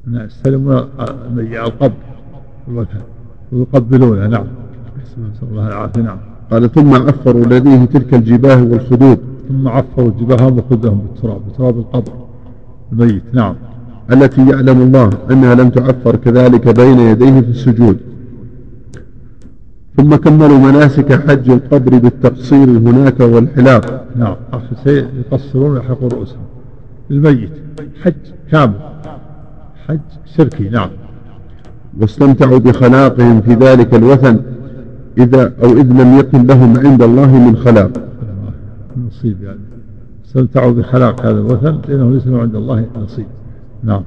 [0.07, 0.87] يستلمون
[1.37, 1.93] القبر
[3.51, 4.45] ويقبلونه نعم.
[5.31, 6.17] نسأل الله العافية نعم.
[6.51, 9.19] قال ثم عفروا لديه تلك الجباه والخدود.
[9.49, 12.11] ثم عفروا جباههم وخدهم بالتراب بتراب القبر.
[12.91, 13.55] الميت نعم.
[14.11, 17.97] التي يعلم الله أنها لم تعفر كذلك بين يديه في السجود.
[19.97, 24.05] ثم كملوا مناسك حج القبر بالتقصير هناك والحلاق.
[24.15, 24.35] نعم
[24.85, 26.41] يقصرون ويحلقون رؤوسهم.
[27.11, 27.51] الميت
[28.03, 28.13] حج
[28.51, 28.73] كامل.
[29.87, 29.99] حج
[30.37, 30.89] شركي نعم.
[31.99, 34.39] واستمتعوا بخلاقهم في ذلك الوثن
[35.17, 37.91] إذا أو إذ لم يكن لهم عند الله من خلاق.
[39.07, 39.59] نصيب يعني.
[40.25, 43.25] استمتعوا بخلاق هذا الوثن لأنه ليس عند الله نصيب.
[43.83, 44.01] نعم.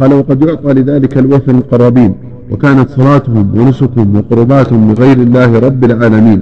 [0.00, 2.14] قال وقد يعطى لذلك الوثن القرابين
[2.50, 6.40] وكانت صلاتهم ونسكهم وقرباتهم لغير الله رب العالمين.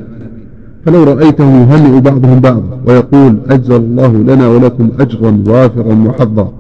[0.86, 6.52] فلو رأيتهم يهنئ بعضهم بعضا ويقول أجزل الله لنا ولكم أجرا وافرا محظا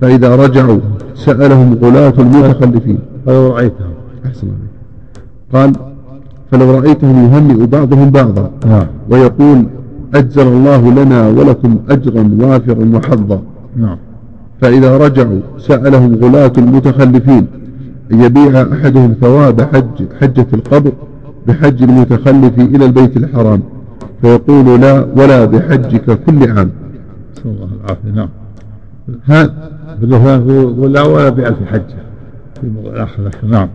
[0.00, 0.78] فإذا رجعوا
[1.14, 2.98] سألهم غلاة المتخلفين.
[3.26, 3.90] فلو رأيتهم.
[4.26, 4.48] أحسن
[5.52, 5.72] قال
[6.50, 8.86] فلو رأيتهم يهنئ بعضهم بعضا نعم.
[9.10, 9.66] ويقول
[10.14, 13.40] أجزل الله لنا ولكم أجرا وافرا وحظا.
[13.76, 13.98] نعم.
[14.60, 17.46] فإذا رجعوا سألهم غلاة المتخلفين
[18.12, 20.92] أن يبيع أحدهم ثواب حج حجة القبر
[21.46, 23.62] بحج المتخلف إلى البيت الحرام
[24.22, 26.70] فيقول لا ولا بحجك كل عام.
[27.32, 28.28] نسأل الله العافية نعم.
[29.24, 29.52] هذا
[30.88, 31.96] لا ولا بألف حجة.
[32.60, 33.68] في الآخر نعم.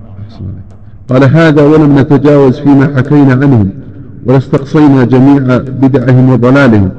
[1.10, 3.70] قال هذا ولم نتجاوز فيما حكينا عنهم
[4.26, 6.90] ولا استقصينا جميع بدعهم وضلالهم.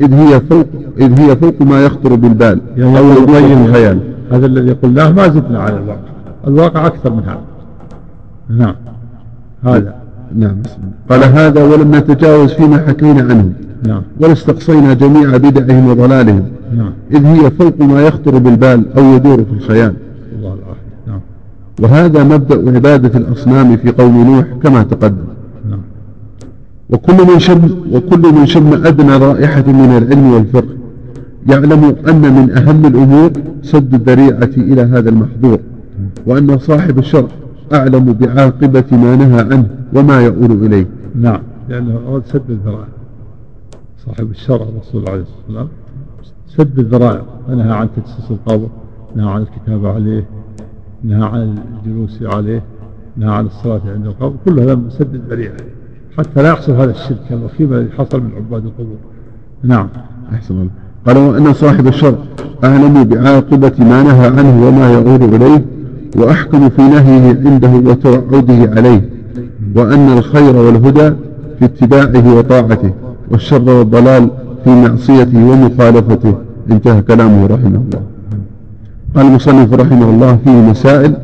[0.00, 0.66] إذ هي فوق
[0.98, 2.60] إذ هي فوق ما يخطر بالبال.
[2.76, 3.98] يعني أو يبين الخيال
[4.32, 6.00] هذا الذي قلناه ما زدنا على الواقع.
[6.46, 7.40] الواقع أكثر من هذا.
[8.48, 8.74] نعم.
[9.64, 9.94] هذا.
[10.36, 10.56] نعم.
[11.10, 13.52] قال هذا ولم نتجاوز فيما حكينا عنهم
[13.86, 14.02] نعم.
[14.20, 16.44] ولا استقصينا جميع بدعهم وضلالهم.
[16.76, 16.92] نعم.
[17.12, 19.94] إذ هي فوق ما يخطر بالبال أو يدور في الخيال
[20.36, 21.20] الله العافية نعم.
[21.80, 25.33] وهذا مبدأ عبادة الأصنام في قوم نوح كما تقدم.
[26.94, 27.60] وكل من شم
[27.92, 30.74] وكل من شم أدنى رائحة من العلم والفقه
[31.48, 33.30] يعلم أن من أهم الأمور
[33.62, 35.58] سد الذريعة إلى هذا المحظور
[36.26, 37.28] وأن صاحب الشرع
[37.72, 40.86] أعلم بعاقبة ما نهى عنه وما يؤول إليه.
[41.14, 41.40] نعم.
[41.68, 42.88] لأنه أراد سد الذرائع.
[44.06, 45.68] صاحب الشرع الرسول عليه الصلاة والسلام
[46.48, 48.68] سد الذرائع ونهى عن تجسيس القبر
[49.16, 50.24] نهى عن الكتابة عليه
[51.04, 52.62] نهى عن الجلوس عليه
[53.16, 55.56] نهى عن الصلاة عند القبر كل هذا سد الذريعة.
[56.18, 58.96] حتى لا يحصل هذا الشرك الوخيم الذي حصل من عباد القبور.
[59.64, 59.88] نعم.
[60.34, 60.70] أحسن الله.
[61.06, 62.14] قال وأن صاحب الشر
[62.64, 65.64] أعلم بعاقبة ما نهى عنه وما يعود إليه
[66.16, 69.08] وأحكم في نهيه عنده وتوعده عليه
[69.76, 71.14] وأن الخير والهدى
[71.58, 72.90] في اتباعه وطاعته
[73.30, 74.30] والشر والضلال
[74.64, 76.34] في معصيته ومخالفته.
[76.70, 78.02] انتهى كلامه رحمه الله.
[79.16, 81.16] قال المصنف رحمه الله فيه مسائل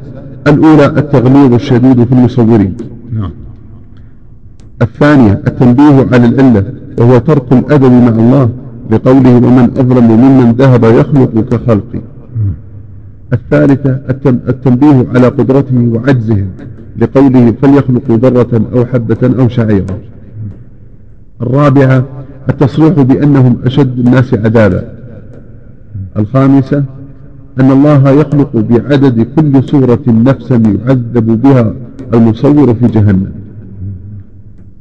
[0.47, 2.77] الأولى التغليظ الشديد في المصورين.
[4.83, 6.65] الثانية التنبيه على العلة
[6.99, 8.51] وهو ترك الأدب مع الله
[8.91, 12.01] بقوله ومن أظلم ممن ذهب يخلق كخلقي
[13.33, 14.01] الثالثة
[14.49, 16.45] التنبيه على قدرته وعجزه
[16.99, 19.99] لقوله فليخلقوا ذرة أو حبة أو شعيرا.
[21.43, 22.05] الرابعة
[22.49, 24.93] التصريح بأنهم أشد الناس عذابا.
[26.17, 26.85] الخامسة
[27.61, 31.75] أن الله يخلق بعدد كل صورة نفسا يعذب بها
[32.15, 33.40] المصور في جهنم.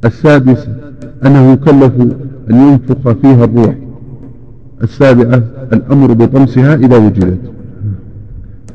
[0.04, 0.92] السادسة
[1.26, 1.94] أنه يكلف
[2.50, 3.76] أن ينفخ فيها الروح.
[4.82, 5.42] السابعة
[5.72, 7.52] الأمر بطمسها إذا وجدت.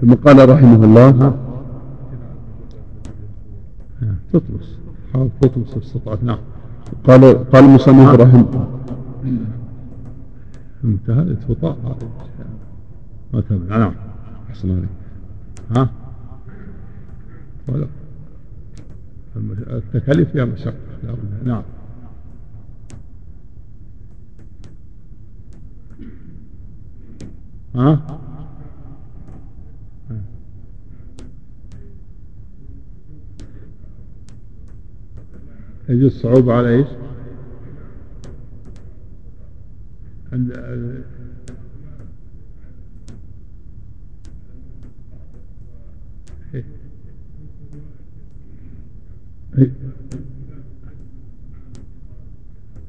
[0.01, 1.33] ثم قال رحمه الله
[4.33, 4.77] تطمس.
[5.13, 6.37] حاول تطمس استطعت نعم.
[7.07, 8.67] قال قال المصنف رحمه
[10.83, 12.09] انتهى الاتفاق هذه
[13.33, 13.93] ما تمنع نعم.
[14.49, 14.89] أحسن عليك.
[15.75, 15.89] ها؟
[17.67, 17.87] ولا
[19.67, 20.75] التكاليف فيها لا بد
[21.43, 21.63] نعم.
[27.75, 28.21] ها؟
[35.89, 36.87] يجوز الصعوبة على إيش؟
[40.33, 40.51] عند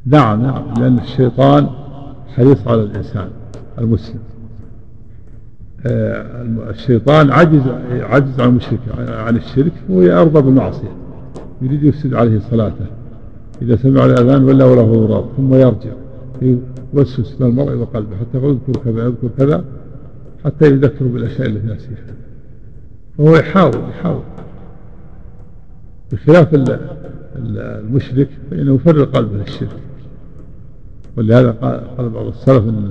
[0.07, 1.69] نعم نعم لأن الشيطان
[2.37, 3.29] حريص على الإنسان
[3.79, 4.21] المسلم.
[5.87, 10.97] آه، الشيطان عجز عجز عن المشرك عن الشرك ويرضى بالمعصية
[11.63, 12.87] يريد يفسد عليه صلاته.
[13.63, 15.91] إذا سمع الأذان ولا وله ضراب ثم يرجع
[16.95, 19.65] يوسوس من المرء وقلبه حتى يقول اذكر كذا اذكر كذا
[20.45, 22.15] حتى يذكر بالأشياء التي نسيها
[23.19, 24.23] وهو يحاول يحاول.
[26.13, 26.49] بخلاف
[27.37, 29.86] المشرك فإنه يفرغ قلبه للشرك.
[31.17, 31.51] ولهذا
[31.99, 32.91] قال بعض السلف إن,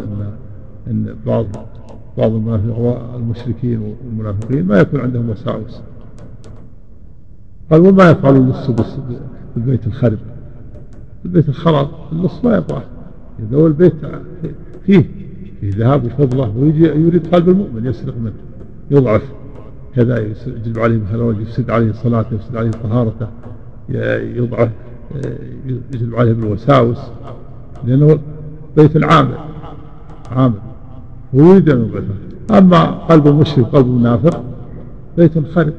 [0.87, 1.45] إن بعض
[2.17, 2.31] بعض
[3.15, 5.81] المشركين والمنافقين ما يكون عندهم وساوس.
[7.71, 8.69] قال وما يفعل اللص
[9.55, 10.17] بالبيت الخرب؟
[11.25, 12.83] البيت الخرب اللص ما يبغاه.
[13.39, 13.93] إذا هو البيت
[14.85, 15.05] فيه
[15.61, 18.33] فيه ذهب وفضة ويجي يريد قلب المؤمن يسرق منه
[18.91, 19.31] يضعف.
[19.95, 23.27] كذا يجلب عليه مثلا يفسد عليه صلاته يفسد عليه طهارته
[24.35, 24.71] يضعف
[25.93, 26.99] يجلب عليه بالوساوس.
[27.83, 28.19] لأنه
[28.77, 29.37] بيت العامل
[30.31, 30.59] عامل
[31.33, 34.43] ويريد أن يضعفه أما قلب المشرك قلب المنافق
[35.17, 35.73] بيت خرب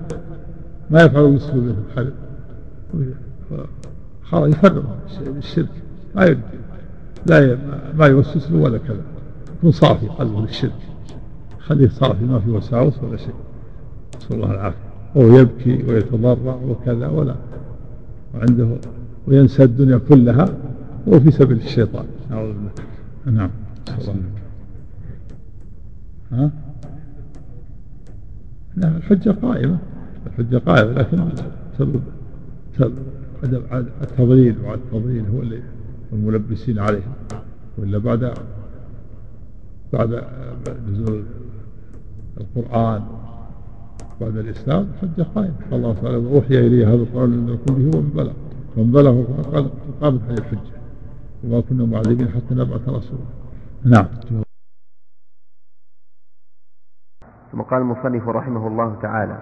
[0.90, 2.12] ما يفعل المسلم بيت الخرب
[4.30, 4.82] خلاص يفرغ
[5.38, 5.68] الشرك.
[6.14, 6.38] ما يريد.
[7.26, 7.58] لا
[7.98, 9.02] ما يوسوس له ولا كذا.
[9.58, 10.72] يكون صافي قلبه للشرك.
[11.58, 13.34] خليه صافي ما في وساوس ولا شيء.
[14.16, 14.78] نسأل الله العافية.
[15.14, 17.34] وهو يبكي ويتضرع وكذا ولا.
[18.34, 18.68] وعنده
[19.28, 20.48] وينسى الدنيا كلها.
[21.06, 22.06] وهو في سبيل الشيطان.
[22.30, 22.70] نعوذ بالله.
[23.26, 23.50] نعم.
[26.32, 26.50] ها؟
[28.76, 29.78] نعم الحجة قائمة.
[30.26, 31.28] الحجة قائمة لكن
[31.78, 32.00] سبب
[34.02, 35.62] التضليل وعلى التضليل هو اللي
[36.12, 37.12] الملبسين عليهم.
[37.78, 38.34] وإلا بعد
[39.92, 40.24] بعد
[40.88, 41.24] نزول
[42.40, 43.02] القرآن
[44.20, 45.54] بعد الإسلام حجة قائمة.
[45.72, 48.32] الله تعالى أوحي إلي هذا القرآن لنكون به ومن بلغ.
[48.76, 50.75] من بلغ قال قامت هذه الحجة.
[51.46, 53.24] وما كنا معذبين حتى نبعث رسولا.
[53.84, 54.06] نعم.
[57.52, 59.38] ثم قال المصنف رحمه الله تعالى.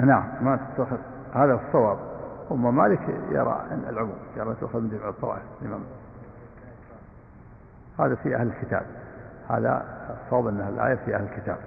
[0.00, 0.98] نعم ما تتخذ
[1.34, 1.98] هذا الصواب.
[2.52, 5.80] أم مالك يرى العموم يرى تؤخذ من جمع الطوائف الإمام
[8.00, 8.86] هذا في أهل الكتاب.
[9.48, 9.84] هذا
[10.24, 11.58] الصواب أن الآية في أهل الكتاب.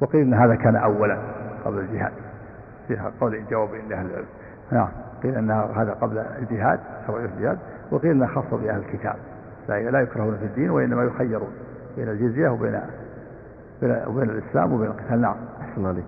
[0.00, 1.18] وقيل أن هذا كان أولا
[1.64, 2.12] قبل الجهاد.
[2.88, 4.26] فيها قول جواب لأهل العلم.
[4.72, 4.88] نعم.
[5.22, 7.58] قيل أن هذا قبل الجهاد شرعية الجهاد
[7.90, 9.16] وقيل أنه خاص بأهل الكتاب.
[9.68, 11.52] لا لا يكرهون في الدين وإنما يخيرون
[11.96, 12.80] بين الجزية وبين
[13.82, 15.20] وبين الإسلام وبين القتال.
[15.20, 15.36] نعم.
[15.60, 16.04] أحسن عليك